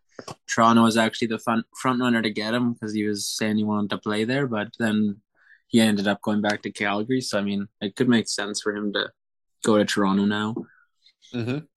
[0.47, 3.63] Toronto was actually the front front runner to get him because he was saying he
[3.63, 4.47] wanted to play there.
[4.47, 5.21] But then
[5.67, 7.21] he ended up going back to Calgary.
[7.21, 9.11] So I mean, it could make sense for him to
[9.63, 10.55] go to Toronto now.
[11.33, 11.67] mhm.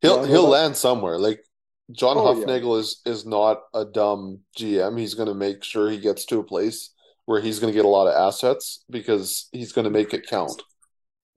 [0.00, 1.18] he'll he'll land somewhere.
[1.18, 1.44] Like
[1.90, 2.78] John Oh, yeah.
[2.78, 4.98] Is is not a dumb GM.
[4.98, 6.90] He's going to make sure he gets to a place
[7.26, 10.26] where he's going to get a lot of assets because he's going to make it
[10.26, 10.62] count.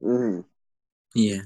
[0.01, 0.45] Mhm.
[1.13, 1.41] Yeah,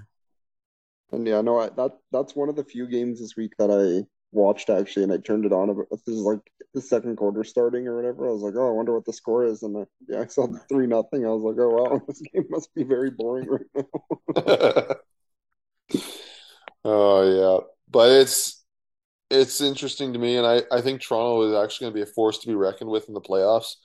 [1.12, 4.08] And yeah, no, I, that that's one of the few games this week that I
[4.32, 5.76] watched actually, and I turned it on.
[5.90, 6.40] This is like
[6.74, 8.28] the second quarter starting or whatever.
[8.28, 10.48] I was like, oh, I wonder what the score is, and I, yeah, I saw
[10.48, 11.26] the three nothing.
[11.26, 13.86] I was like, oh wow, this game must be very boring right
[14.36, 14.96] now.
[16.84, 17.24] Oh
[17.62, 18.64] yeah, but it's
[19.32, 22.14] it's interesting to me, and I I think Toronto is actually going to be a
[22.14, 23.76] force to be reckoned with in the playoffs.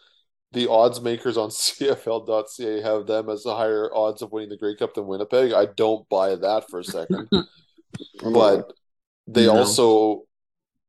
[0.53, 4.77] The odds makers on CFL.ca have them as the higher odds of winning the Grey
[4.77, 5.53] Cup than Winnipeg.
[5.53, 7.29] I don't buy that for a second,
[8.23, 8.73] but
[9.27, 9.59] they No.
[9.59, 10.23] also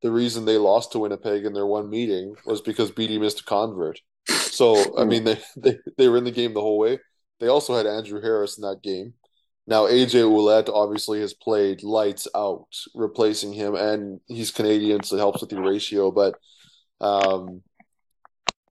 [0.02, 3.44] the reason they lost to Winnipeg in their one meeting was because BD missed a
[3.44, 4.00] convert.
[4.28, 7.00] So I mean they they they were in the game the whole way.
[7.40, 9.14] They also had Andrew Harris in that game.
[9.68, 15.20] Now AJ Ouellette obviously has played lights out, replacing him, and he's Canadian, so it
[15.20, 16.12] helps with the ratio.
[16.12, 16.36] But
[17.02, 17.64] um,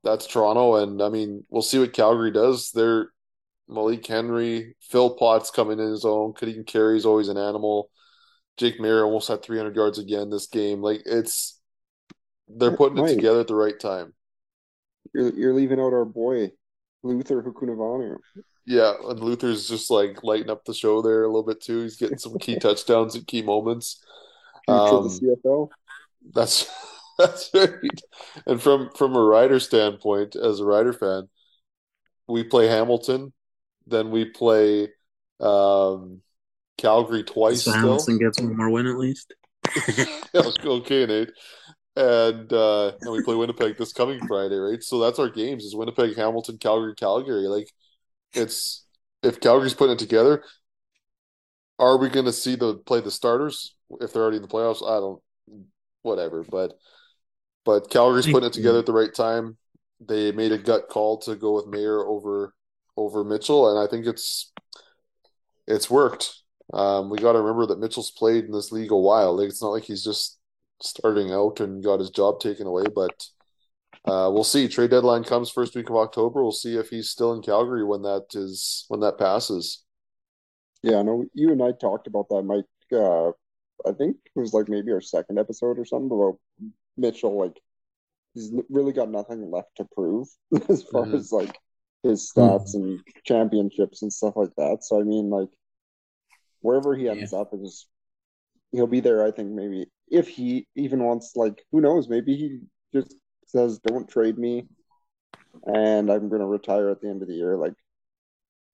[0.05, 2.71] that's Toronto, and I mean we'll see what Calgary does.
[2.73, 3.11] They're
[3.69, 6.35] Malik Henry, Phil Potts coming in his own.
[6.35, 7.91] Kadeem Carey's always an animal.
[8.57, 10.81] Jake Maier almost had 300 yards again this game.
[10.81, 11.61] Like it's
[12.49, 14.13] they're putting it together at the right time.
[15.15, 16.51] You're you're leaving out our boy
[17.03, 18.17] Luther Hakunavanhu.
[18.67, 21.83] Yeah, and Luther's just like lighting up the show there a little bit too.
[21.83, 24.03] He's getting some key touchdowns at key moments.
[24.69, 25.69] Um, the CFL.
[26.33, 26.71] That's
[27.19, 27.69] that's right.
[28.47, 31.29] And from from a rider standpoint, as a rider fan,
[32.27, 33.33] we play Hamilton,
[33.87, 34.89] then we play
[35.41, 36.23] um,
[36.79, 37.73] Calgary twice so.
[37.73, 39.35] Hamilton gets one more win at least.
[40.35, 41.31] okay, Nate.
[41.97, 44.83] And uh and we play Winnipeg this coming Friday, right?
[44.83, 47.47] So that's our games is Winnipeg, Hamilton, Calgary, Calgary.
[47.47, 47.69] Like
[48.33, 48.85] it's
[49.23, 50.43] if Calgary's putting it together,
[51.79, 54.83] are we gonna see the play the starters if they're already in the playoffs?
[54.83, 55.23] I don't
[56.03, 56.75] whatever, but
[57.65, 59.57] but Calgary's putting it together at the right time.
[60.01, 62.55] They made a gut call to go with Maier over
[62.97, 64.53] over Mitchell, and I think it's
[65.67, 66.43] it's worked.
[66.73, 69.37] Um, we got to remember that Mitchell's played in this league a while.
[69.37, 70.39] Like, it's not like he's just
[70.81, 72.85] starting out and got his job taken away.
[72.95, 73.27] But
[74.05, 74.69] uh, we'll see.
[74.69, 76.43] Trade deadline comes first week of October.
[76.43, 79.83] We'll see if he's still in Calgary when that is when that passes.
[80.83, 82.65] Yeah, no, you and I talked about that, Mike.
[82.93, 83.31] Uh,
[83.89, 86.39] I think it was like maybe our second episode or something about
[86.97, 87.39] Mitchell.
[87.39, 87.61] Like,
[88.35, 90.29] he's really got nothing left to prove
[90.69, 91.15] as far Mhm.
[91.15, 91.57] as like
[92.03, 94.85] his stats and championships and stuff like that.
[94.85, 95.49] So, I mean, like,
[96.61, 97.87] wherever he ends up, is
[98.73, 99.25] he'll be there.
[99.25, 102.09] I think maybe if he even wants, like, who knows?
[102.09, 102.61] Maybe he
[102.93, 103.17] just
[103.47, 104.67] says, "Don't trade me."
[105.67, 107.57] and I'm going to retire at the end of the year.
[107.57, 107.75] Like,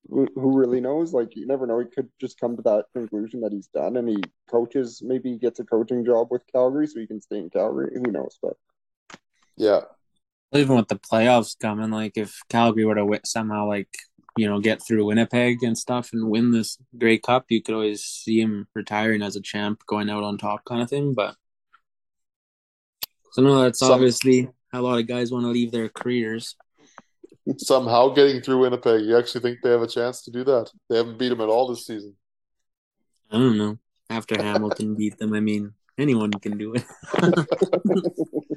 [0.09, 1.13] who, who really knows?
[1.13, 1.79] Like, you never know.
[1.81, 4.17] He could just come to that conclusion that he's done, and he
[4.51, 5.03] coaches.
[5.05, 7.93] Maybe he gets a coaching job with Calgary, so he can stay in Calgary.
[7.95, 8.39] Who knows?
[8.43, 8.57] But
[9.57, 9.83] Yeah.
[10.53, 13.89] Even with the playoffs coming, like if Calgary were to win, somehow like
[14.37, 18.03] you know get through Winnipeg and stuff and win this Grey Cup, you could always
[18.03, 21.15] see him retiring as a champ, going out on top, kind of thing.
[21.15, 21.37] But
[23.33, 26.57] so no, that's Some- obviously a lot of guys want to leave their careers.
[27.59, 30.71] Somehow getting through Winnipeg, you actually think they have a chance to do that?
[30.89, 32.15] They haven't beat them at all this season.
[33.31, 33.79] I don't know.
[34.09, 36.85] After Hamilton beat them, I mean, anyone can do it.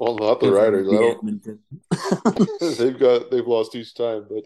[0.00, 0.88] Well, not the Riders.
[0.88, 1.58] I don't,
[2.78, 4.44] they've got they've lost each time, but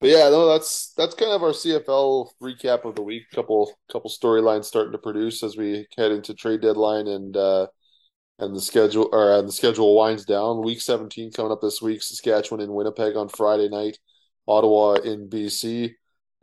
[0.00, 3.24] but yeah, no, that's that's kind of our CFL recap of the week.
[3.34, 7.66] Couple couple storylines starting to produce as we head into trade deadline and uh
[8.40, 10.62] and the schedule or uh, the schedule winds down.
[10.62, 12.02] Week seventeen coming up this week.
[12.02, 13.98] Saskatchewan in Winnipeg on Friday night.
[14.48, 15.94] Ottawa in BC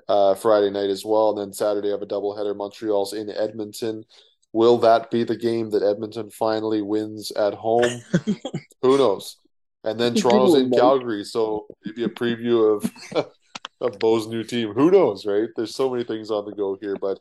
[0.08, 2.56] uh, Friday night as well, and then Saturday have a doubleheader.
[2.56, 4.06] Montreal's in Edmonton.
[4.54, 8.02] Will that be the game that Edmonton finally wins at home?
[8.82, 9.38] Who knows?
[9.84, 13.28] And then Toronto's in Calgary, so maybe a preview of
[13.82, 14.74] of Bo's new team.
[14.74, 15.50] Who knows, right?
[15.56, 17.20] There's so many things on the go here, but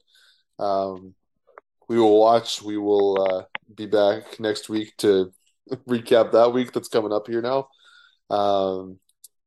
[0.58, 1.14] um,
[1.88, 2.62] we will watch.
[2.62, 3.42] We will uh,
[3.74, 5.32] be back next week to
[5.88, 7.68] recap that week that's coming up here now.
[8.30, 8.98] Um,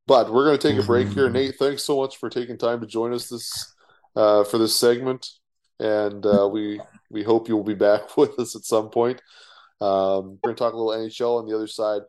[0.08, 1.30] but we're going to take a break here.
[1.30, 3.76] Nate, thanks so much for taking time to join us this
[4.16, 5.28] uh, for this segment,
[5.80, 9.22] and uh, we we hope you will be back with us at some point.
[9.82, 12.02] Um, we're going to talk a little NHL on the other side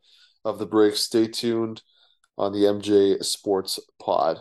[0.45, 0.97] of the break.
[0.97, 1.83] Stay tuned
[2.39, 4.41] on the MJ Sports Pod.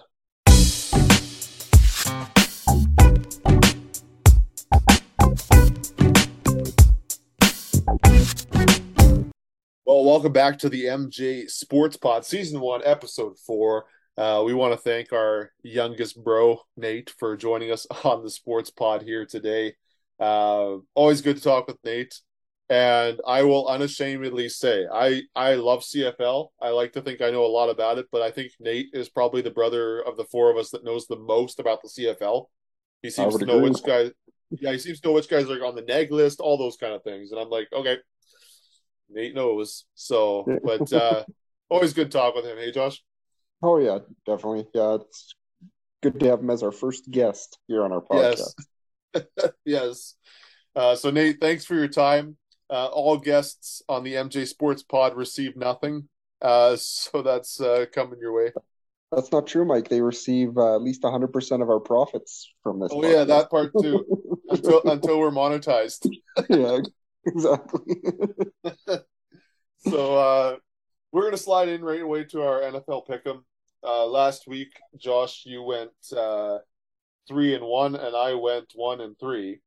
[9.89, 13.85] Well, welcome back to the MJ Sports Pod, Season 1, Episode 4.
[14.15, 18.69] Uh, we want to thank our youngest bro, Nate, for joining us on the Sports
[18.69, 19.73] Pod here today.
[20.19, 22.13] Uh, always good to talk with Nate.
[22.69, 26.49] And I will unashamedly say, I, I love CFL.
[26.61, 29.09] I like to think I know a lot about it, but I think Nate is
[29.09, 32.45] probably the brother of the four of us that knows the most about the CFL.
[33.01, 33.71] He seems to know agree.
[33.71, 34.11] which guys,
[34.51, 36.93] yeah, he seems to know which guys are on the neg list, all those kind
[36.93, 37.31] of things.
[37.31, 37.97] And I'm like, okay,
[39.09, 39.85] Nate knows.
[39.95, 41.23] So, but uh,
[41.69, 42.57] always good talk with him.
[42.57, 43.01] Hey, Josh.
[43.61, 44.67] oh yeah, definitely.
[44.73, 45.35] Yeah, it's
[46.01, 48.53] good to have him as our first guest here on our podcast.
[49.13, 49.25] Yes.
[49.65, 50.15] yes.
[50.75, 52.37] Uh, so, Nate, thanks for your time.
[52.69, 56.07] Uh, all guests on the MJ Sports Pod receive nothing.
[56.41, 58.51] Uh, so that's uh, coming your way.
[59.11, 59.89] That's not true, Mike.
[59.89, 62.91] They receive uh, at least 100% of our profits from this.
[62.93, 64.05] Oh yeah, that part too.
[64.49, 66.07] until until we're monetized.
[66.47, 66.81] yeah,
[67.35, 67.95] exactly.
[69.87, 70.55] So uh,
[71.11, 73.43] we're gonna slide in right away to our NFL pick'em.
[73.83, 76.57] Uh, last week, Josh, you went uh,
[77.27, 79.61] three and one, and I went one and three.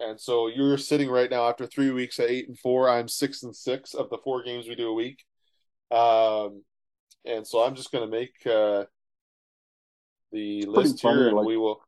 [0.00, 2.88] And so you're sitting right now after three weeks at eight and four.
[2.88, 5.24] I'm six and six of the four games we do a week.
[5.90, 6.62] Um,
[7.24, 8.84] and so I'm just gonna make uh,
[10.30, 11.80] the list here, and like- we will.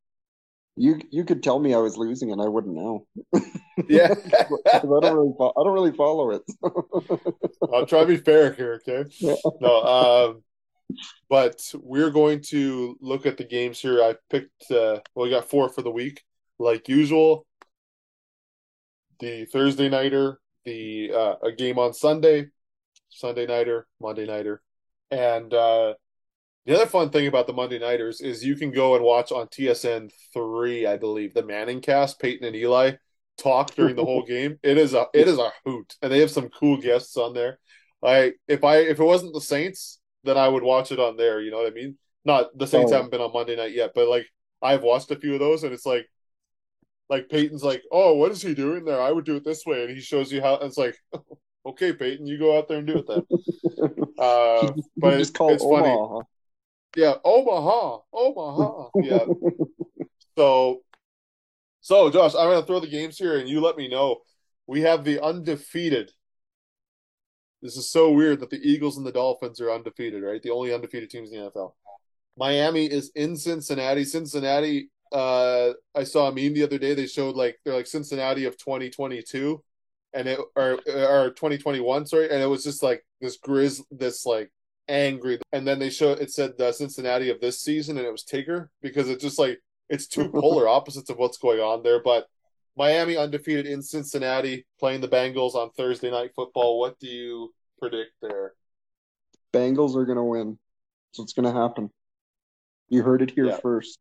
[0.80, 3.06] You you could tell me I was losing and I wouldn't know.
[3.88, 4.14] Yeah,
[4.72, 6.42] I don't really fo- I don't really follow it.
[7.72, 9.08] I'll try to be fair here, okay?
[9.18, 9.36] Yeah.
[9.58, 10.42] No, um,
[11.30, 14.02] but we're going to look at the games here.
[14.02, 16.22] I picked, uh, well, we got four for the week,
[16.58, 17.46] like usual.
[19.18, 22.48] The Thursday nighter, the uh, a game on Sunday,
[23.08, 24.60] Sunday nighter, Monday nighter,
[25.10, 25.94] and uh,
[26.66, 29.48] the other fun thing about the Monday nighters is you can go and watch on
[29.48, 32.92] TSN three, I believe, the ManningCast, Peyton and Eli
[33.38, 34.58] talk during the whole game.
[34.62, 37.58] It is a it is a hoot, and they have some cool guests on there.
[38.04, 41.40] I if I if it wasn't the Saints, then I would watch it on there.
[41.40, 41.96] You know what I mean?
[42.24, 42.96] Not the Saints Oh.
[42.96, 44.26] haven't been on Monday night yet, but like
[44.62, 46.06] I've watched a few of those, and it's like
[47.08, 49.00] like Peyton's like, oh, what is he doing there?
[49.00, 50.54] I would do it this way, and he shows you how.
[50.56, 50.96] It's like,
[51.66, 53.22] okay, Peyton, you go out there and do it then.
[54.18, 55.96] Uh, but it's, call it's funny.
[56.96, 58.88] Yeah, Omaha, Omaha.
[59.02, 59.24] Yeah.
[60.36, 60.82] So,
[61.80, 64.20] so Josh, I'm gonna throw the games here, and you let me know.
[64.66, 66.12] We have the undefeated.
[67.62, 70.42] This is so weird that the Eagles and the Dolphins are undefeated, right?
[70.42, 71.74] The only undefeated teams in the NFL.
[72.38, 74.04] Miami is in Cincinnati.
[74.04, 74.88] Cincinnati.
[75.12, 76.94] Uh, I saw a meme the other day.
[76.94, 79.62] They showed like they're like Cincinnati of 2022,
[80.14, 84.50] and it or or 2021, sorry, and it was just like this grizz, this like
[84.88, 85.38] angry.
[85.52, 88.68] And then they showed it said the Cincinnati of this season, and it was Tigger
[88.82, 92.02] because it's just like it's two polar opposites of what's going on there.
[92.02, 92.26] But
[92.76, 96.78] Miami undefeated in Cincinnati, playing the Bengals on Thursday night football.
[96.78, 98.54] What do you predict there?
[99.52, 100.58] Bengals are going to win.
[101.12, 101.90] So it's going to happen.
[102.88, 103.58] You heard it here Yeah.
[103.60, 103.98] first.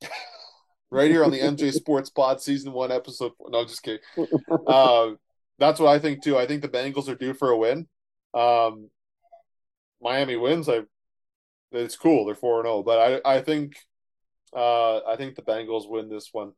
[0.90, 3.32] right here on the MJ Sports Pod, season one, episode.
[3.36, 3.50] Four.
[3.50, 4.00] No, just kidding.
[4.66, 5.10] Uh,
[5.58, 6.38] that's what I think too.
[6.38, 7.88] I think the Bengals are due for a win.
[8.34, 8.88] Um,
[10.00, 10.68] Miami wins.
[10.68, 10.82] I,
[11.72, 12.24] it's cool.
[12.24, 13.76] They're four and zero, but I, I think,
[14.54, 16.52] uh, I think the Bengals win this one.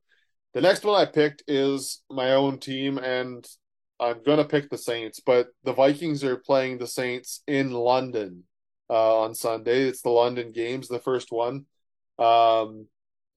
[0.55, 3.47] The next one I picked is my own team, and
[4.01, 5.21] I'm gonna pick the Saints.
[5.21, 8.45] But the Vikings are playing the Saints in London
[8.89, 9.83] uh, on Sunday.
[9.83, 11.67] It's the London games, the first one.
[12.19, 12.87] Um,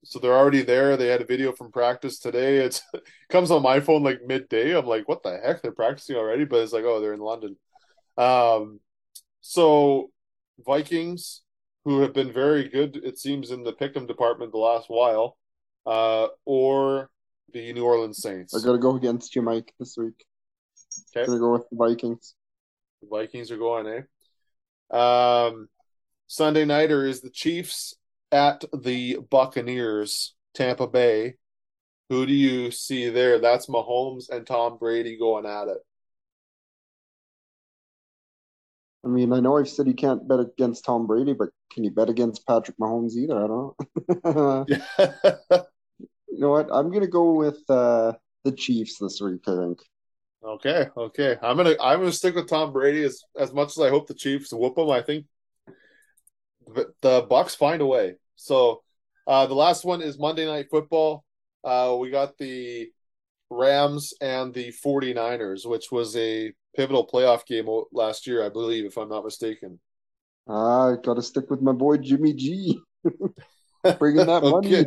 [0.04, 0.96] so they're already there.
[0.96, 2.58] They had a video from practice today.
[2.58, 4.76] It's it comes on my phone like midday.
[4.76, 5.62] I'm like, what the heck?
[5.62, 7.56] They're practicing already, but it's like, oh, they're in London.
[8.16, 8.80] Um,
[9.46, 10.10] so
[10.64, 11.42] Vikings,
[11.84, 15.36] who have been very good, it seems, in the pick'em department the last while,
[15.84, 17.10] uh, or
[17.52, 18.54] the New Orleans Saints.
[18.54, 20.24] I got to go against you, Mike, this week.
[21.14, 21.26] Okay.
[21.26, 22.34] Gonna go with the Vikings.
[23.02, 24.96] The Vikings are going, eh?
[24.96, 25.68] Um,
[26.26, 27.94] Sunday nighter is the Chiefs
[28.32, 31.34] at the Buccaneers, Tampa Bay.
[32.08, 33.38] Who do you see there?
[33.40, 35.84] That's Mahomes and Tom Brady going at it.
[39.04, 41.90] I mean, I know I've said you can't bet against Tom Brady, but can you
[41.90, 43.36] bet against Patrick Mahomes either?
[43.36, 44.66] I don't know.
[46.28, 46.68] you know what?
[46.72, 49.42] I'm gonna go with uh, the Chiefs this week.
[49.46, 49.78] I think.
[50.42, 51.36] okay, okay.
[51.42, 54.14] I'm gonna I'm gonna stick with Tom Brady as as much as I hope the
[54.14, 54.90] Chiefs whoop him.
[54.90, 55.26] I think
[56.66, 58.14] the, the Bucs find a way.
[58.36, 58.82] So
[59.26, 61.24] uh, the last one is Monday Night Football.
[61.62, 62.90] Uh, we got the
[63.50, 68.96] Rams and the 49ers, which was a pivotal playoff game last year, I believe, if
[68.96, 69.78] I'm not mistaken.
[70.48, 72.80] I gotta stick with my boy Jimmy G.
[73.98, 74.86] Bringing that money.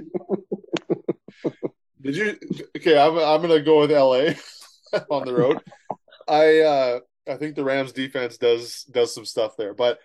[2.01, 2.37] Did you?
[2.77, 4.33] Okay, I'm I'm gonna go with LA
[5.09, 5.59] on the road.
[6.27, 9.99] I uh I think the Rams defense does does some stuff there, but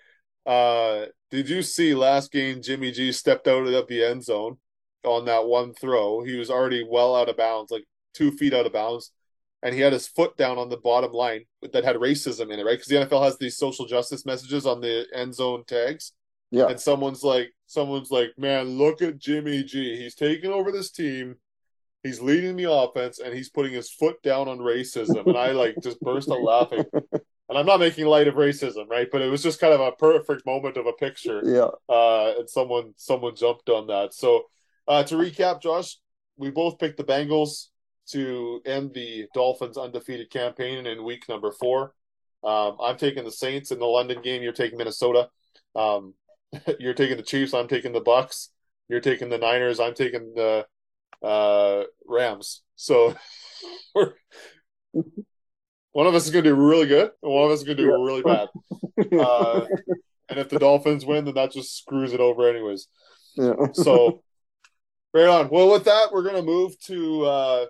[0.47, 4.57] uh did you see last game Jimmy G stepped out of the end zone
[5.05, 6.22] on that one throw?
[6.24, 9.12] He was already well out of bounds, like two feet out of bounds,
[9.63, 12.65] and he had his foot down on the bottom line that had racism in it,
[12.65, 12.73] right?
[12.73, 16.13] Because the NFL has these social justice messages on the end zone tags.
[16.51, 16.67] Yeah.
[16.67, 19.97] And someone's like, someone's like, man, look at Jimmy G.
[19.97, 21.37] He's taking over this team.
[22.03, 25.25] He's leading the offense, and he's putting his foot down on racism.
[25.27, 26.85] And I like just burst out laughing.
[27.49, 29.09] And I'm not making light of racism, right?
[29.13, 31.43] But it was just kind of a perfect moment of a picture.
[31.45, 31.69] Yeah.
[31.87, 34.15] Uh, and someone someone jumped on that.
[34.15, 34.45] So
[34.89, 35.99] uh, to recap, Josh,
[36.39, 37.67] we both picked the Bengals
[38.09, 41.94] to end the Dolphins' undefeated campaign in week number four.
[42.44, 44.42] Um, I'm taking the Saints in the London game.
[44.42, 45.28] You're taking Minnesota.
[45.76, 46.14] Um,
[46.80, 47.55] you're taking the Chiefs.
[47.55, 48.48] I'm taking the Bucs.
[48.88, 49.78] You're taking the Niners.
[49.80, 50.66] I'm taking the
[51.22, 52.62] uh, Rams.
[52.76, 53.14] So
[55.92, 57.76] one of us is going to do really good, and one of us is going
[57.76, 58.05] to do Yeah.
[58.05, 58.48] really bad.
[59.18, 59.66] Uh,
[60.28, 62.88] and if the Dolphins win, then that just screws it over, anyways.
[63.36, 63.55] yeah.
[63.72, 64.22] So,
[65.12, 65.48] right on.
[65.50, 67.66] Well, with that, we're going to move to uh,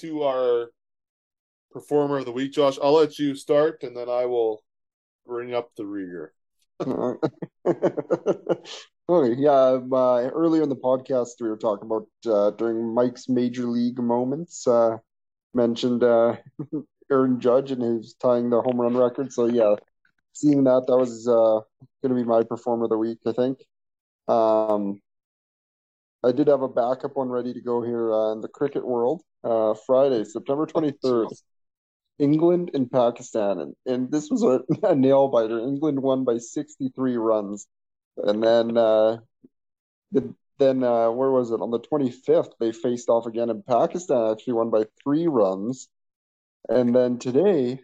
[0.00, 0.70] to our
[1.70, 2.78] performer of the week, Josh.
[2.82, 4.62] I'll let you start, and then I will
[5.26, 6.32] bring up the rear.
[6.80, 7.28] okay,
[9.38, 9.78] yeah.
[9.92, 14.66] Uh, earlier in the podcast, we were talking about uh, during Mike's major league moments.
[14.66, 14.98] Uh,
[15.54, 16.36] mentioned uh,
[17.10, 19.32] Aaron Judge and his tying the home run record.
[19.32, 19.76] So yeah,
[20.32, 21.60] seeing that, that was uh,
[22.02, 23.18] going to be my performer of the week.
[23.26, 23.58] I think.
[24.28, 25.00] Um,
[26.26, 29.22] I did have a backup one ready to go here uh, in the cricket world.
[29.44, 31.28] Uh, Friday, September twenty third.
[32.18, 35.58] England and Pakistan, and, and this was a, a nail biter.
[35.58, 37.66] England won by 63 runs,
[38.16, 39.18] and then uh,
[40.12, 41.60] the, then uh, where was it?
[41.60, 45.88] On the 25th, they faced off again, and Pakistan actually won by three runs,
[46.70, 47.80] and then today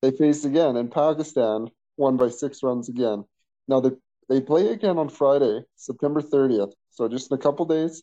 [0.00, 3.24] they faced again, and Pakistan won by six runs again.
[3.68, 3.90] Now they
[4.30, 8.02] they play again on Friday, September 30th, so just in a couple days,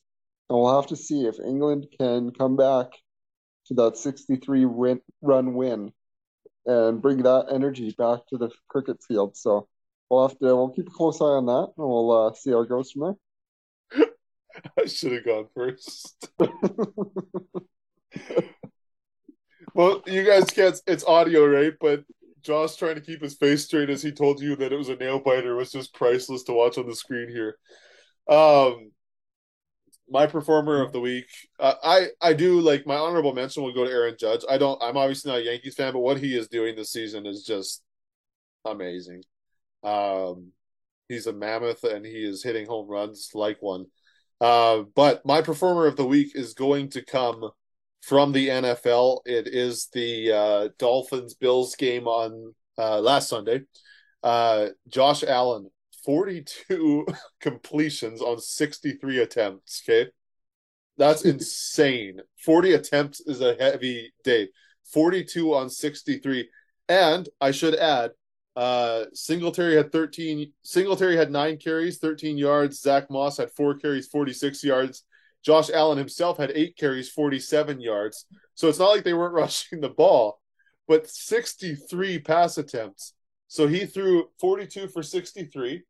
[0.49, 2.87] and we'll have to see if England can come back
[3.67, 5.91] to that 63 win, run win
[6.65, 9.35] and bring that energy back to the cricket field.
[9.35, 9.67] So
[10.09, 12.61] we'll have to we'll keep a close eye on that, and we'll uh, see how
[12.61, 13.17] it goes from
[13.91, 14.07] there.
[14.79, 16.29] I should have gone first.
[19.73, 20.79] Well, you guys can't.
[20.85, 21.73] It's audio, right?
[21.79, 22.03] But
[22.41, 24.95] Josh trying to keep his face straight as he told you that it was a
[24.95, 27.57] nail biter was just priceless to watch on the screen here.
[28.29, 28.91] Um,
[30.09, 31.27] my performer of the week,
[31.59, 34.41] I I do like my honorable mention will go to Aaron Judge.
[34.49, 34.81] I don't.
[34.83, 37.81] I'm obviously not a Yankees fan, but what he is doing this season is just
[38.65, 39.23] amazing.
[39.83, 40.51] Um,
[41.07, 43.85] he's a mammoth, and he is hitting home runs like one.
[44.41, 47.49] Uh, but my performer of the week is going to come
[48.01, 49.21] from the NFL.
[49.25, 53.61] It is the uh, Dolphins Bills game on uh, last Sunday.
[54.23, 55.69] Uh, Josh Allen,
[56.05, 57.05] 42
[57.41, 59.83] completions on 63 attempts.
[59.87, 60.09] Okay.
[60.97, 62.21] That's insane.
[62.43, 64.49] 40 attempts is a heavy day.
[64.91, 66.49] 42 on 63.
[66.89, 68.11] And I should add,
[68.55, 70.51] uh, Singletary had 13.
[70.63, 72.81] Singletary had nine carries, 13 yards.
[72.81, 75.03] Zach Moss had four carries, 46 yards.
[75.43, 78.25] Josh Allen himself had eight carries, 47 yards.
[78.55, 80.39] So it's not like they weren't rushing the ball,
[80.87, 83.13] but 63 pass attempts.
[83.47, 85.83] So he threw 42 for 63,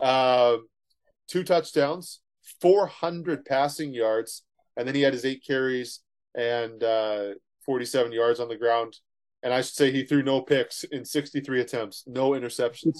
[0.00, 0.56] uh,
[1.28, 2.20] two touchdowns,
[2.60, 4.42] 400 passing yards,
[4.76, 6.00] and then he had his eight carries
[6.34, 7.30] and uh,
[7.66, 8.96] 47 yards on the ground.
[9.42, 12.98] And I should say he threw no picks in 63 attempts, no interceptions.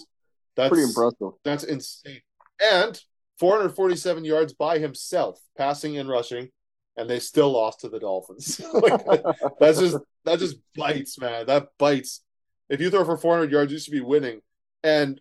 [0.56, 1.32] That's pretty impressive.
[1.44, 2.20] That's insane.
[2.62, 3.01] And
[3.39, 6.51] 447 yards by himself, passing and rushing,
[6.97, 8.60] and they still lost to the Dolphins.
[8.74, 9.01] like,
[9.59, 11.47] that's just that just bites, man.
[11.47, 12.22] That bites.
[12.68, 14.40] If you throw for 400 yards, you should be winning.
[14.82, 15.20] And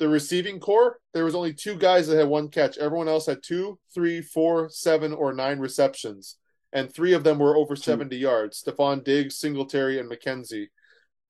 [0.00, 2.78] the receiving corps, there was only two guys that had one catch.
[2.78, 6.38] Everyone else had two, three, four, seven, or nine receptions,
[6.72, 8.62] and three of them were over 70 yards.
[8.62, 10.68] Stefon Diggs, Singletary, and McKenzie.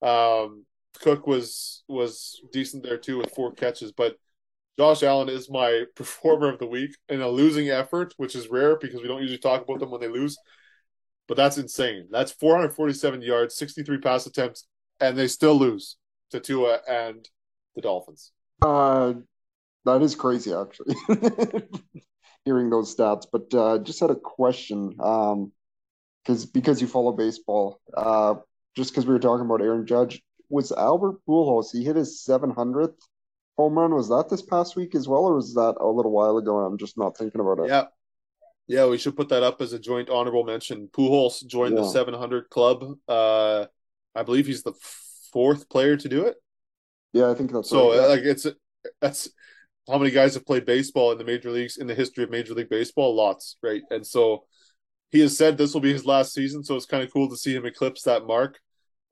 [0.00, 0.66] Um,
[1.00, 4.16] Cook was was decent there too with four catches, but
[4.78, 8.78] Josh Allen is my performer of the week in a losing effort, which is rare
[8.78, 10.38] because we don't usually talk about them when they lose.
[11.26, 12.06] But that's insane.
[12.10, 14.68] That's 447 yards, 63 pass attempts,
[15.00, 15.96] and they still lose
[16.30, 17.28] to Tua and
[17.74, 18.30] the Dolphins.
[18.62, 19.14] Uh,
[19.84, 20.94] that is crazy, actually,
[22.44, 23.26] hearing those stats.
[23.30, 25.52] But uh, just had a question, um,
[26.22, 27.80] because because you follow baseball.
[27.96, 28.36] Uh,
[28.76, 31.72] just because we were talking about Aaron Judge, was Albert Pujols?
[31.72, 32.94] He hit his 700th
[33.56, 33.94] home run.
[33.94, 36.58] Was that this past week as well, or was that a little while ago?
[36.58, 37.68] I'm just not thinking about it.
[37.68, 37.84] Yeah,
[38.70, 40.88] yeah, we should put that up as a joint honorable mention.
[40.88, 41.82] Pujols joined yeah.
[41.82, 42.84] the 700 club.
[43.08, 43.66] Uh,
[44.14, 44.74] I believe he's the
[45.32, 46.36] fourth player to do it.
[47.12, 47.90] Yeah, I think that's so.
[47.90, 48.08] Right.
[48.08, 48.46] Like it's
[49.00, 49.28] that's
[49.88, 52.54] how many guys have played baseball in the major leagues in the history of Major
[52.54, 53.14] League Baseball?
[53.14, 53.82] Lots, right?
[53.90, 54.44] And so
[55.10, 57.36] he has said this will be his last season, so it's kind of cool to
[57.36, 58.58] see him eclipse that mark.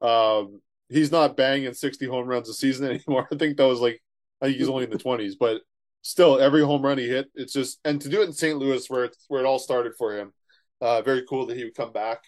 [0.01, 3.27] Um, he's not banging 60 home runs a season anymore.
[3.33, 4.01] I think that was like
[4.41, 5.62] I think he's only in the 20s, but
[6.03, 8.57] still every home run he hit, it's just and to do it in St.
[8.57, 10.33] Louis where it's where it all started for him.
[10.81, 12.23] Uh, very cool that he would come back.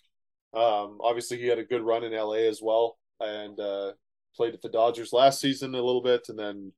[0.53, 3.93] Um, obviously he had a good run in LA as well and uh,
[4.35, 6.73] played at the Dodgers last season a little bit and then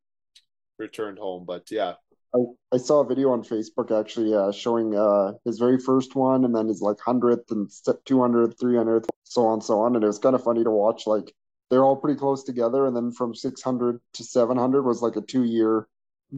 [0.79, 1.45] returned home.
[1.47, 1.95] But yeah.
[2.35, 2.39] I,
[2.73, 6.55] I saw a video on Facebook actually uh, showing uh, his very first one and
[6.55, 9.95] then his like 100th and 200th, 300th, so on, so on.
[9.95, 11.07] And it was kind of funny to watch.
[11.07, 11.33] Like
[11.71, 12.87] they're all pretty close together.
[12.87, 15.89] And then from 600 to 700 was like a two year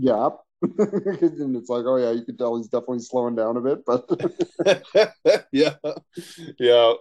[0.00, 0.38] gap.
[0.62, 4.08] and it's like, oh yeah, you could tell he's definitely slowing down a bit, but
[5.52, 5.74] yeah,
[6.58, 6.92] yeah.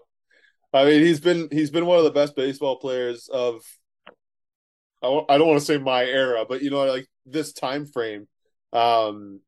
[0.73, 3.61] I mean, he's been he's been one of the best baseball players of.
[5.03, 8.27] I don't want to say my era, but you know, like this time frame.
[8.71, 9.41] Um,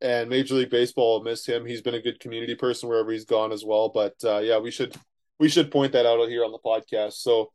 [0.00, 1.66] and Major League Baseball missed him.
[1.66, 3.88] He's been a good community person wherever he's gone as well.
[3.88, 4.94] But uh, yeah, we should
[5.38, 7.14] we should point that out here on the podcast.
[7.14, 7.50] So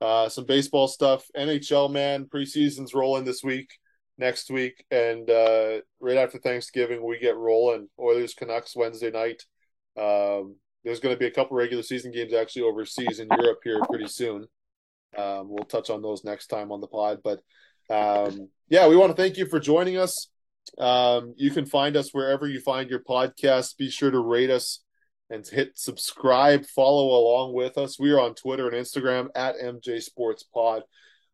[0.00, 1.24] uh, some baseball stuff.
[1.36, 3.70] NHL man preseason's rolling this week,
[4.18, 7.88] next week, and uh, right after Thanksgiving we get rolling.
[7.98, 9.42] Oilers Canucks Wednesday night.
[9.96, 13.80] Um, there's going to be a couple regular season games actually overseas in Europe here
[13.90, 14.46] pretty soon.
[15.16, 17.20] Um, we'll touch on those next time on the pod.
[17.22, 17.40] But
[17.90, 20.28] um, yeah, we want to thank you for joining us.
[20.78, 23.76] Um, you can find us wherever you find your podcast.
[23.76, 24.82] Be sure to rate us
[25.30, 27.98] and hit subscribe, follow along with us.
[27.98, 30.82] We are on Twitter and Instagram at MJ Sports Pod.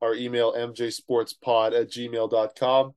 [0.02, 2.92] Our email, mjsportspod at gmail.com.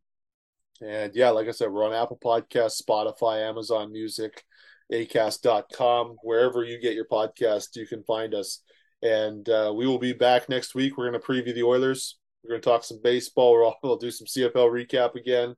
[0.82, 4.44] And yeah, like I said, we're on Apple Podcasts, Spotify, Amazon Music,
[4.92, 6.18] acast.com.
[6.24, 8.62] Wherever you get your podcast, you can find us.
[9.02, 10.98] And uh, we will be back next week.
[10.98, 12.18] We're going to preview the Oilers.
[12.44, 13.54] We're going to talk some baseball.
[13.54, 15.56] We'll, we'll do some CFL recap again.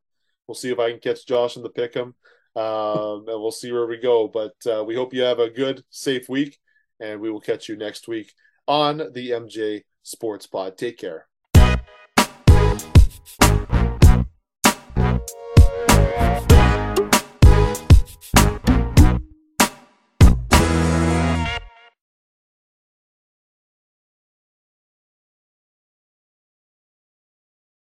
[0.47, 2.15] We'll see if I can catch Josh in the pick 'em
[2.55, 4.27] um, and we'll see where we go.
[4.27, 6.59] But uh, we hope you have a good, safe week,
[6.99, 8.33] and we will catch you next week
[8.67, 10.77] on the MJ Sports Pod.
[10.77, 11.27] Take care.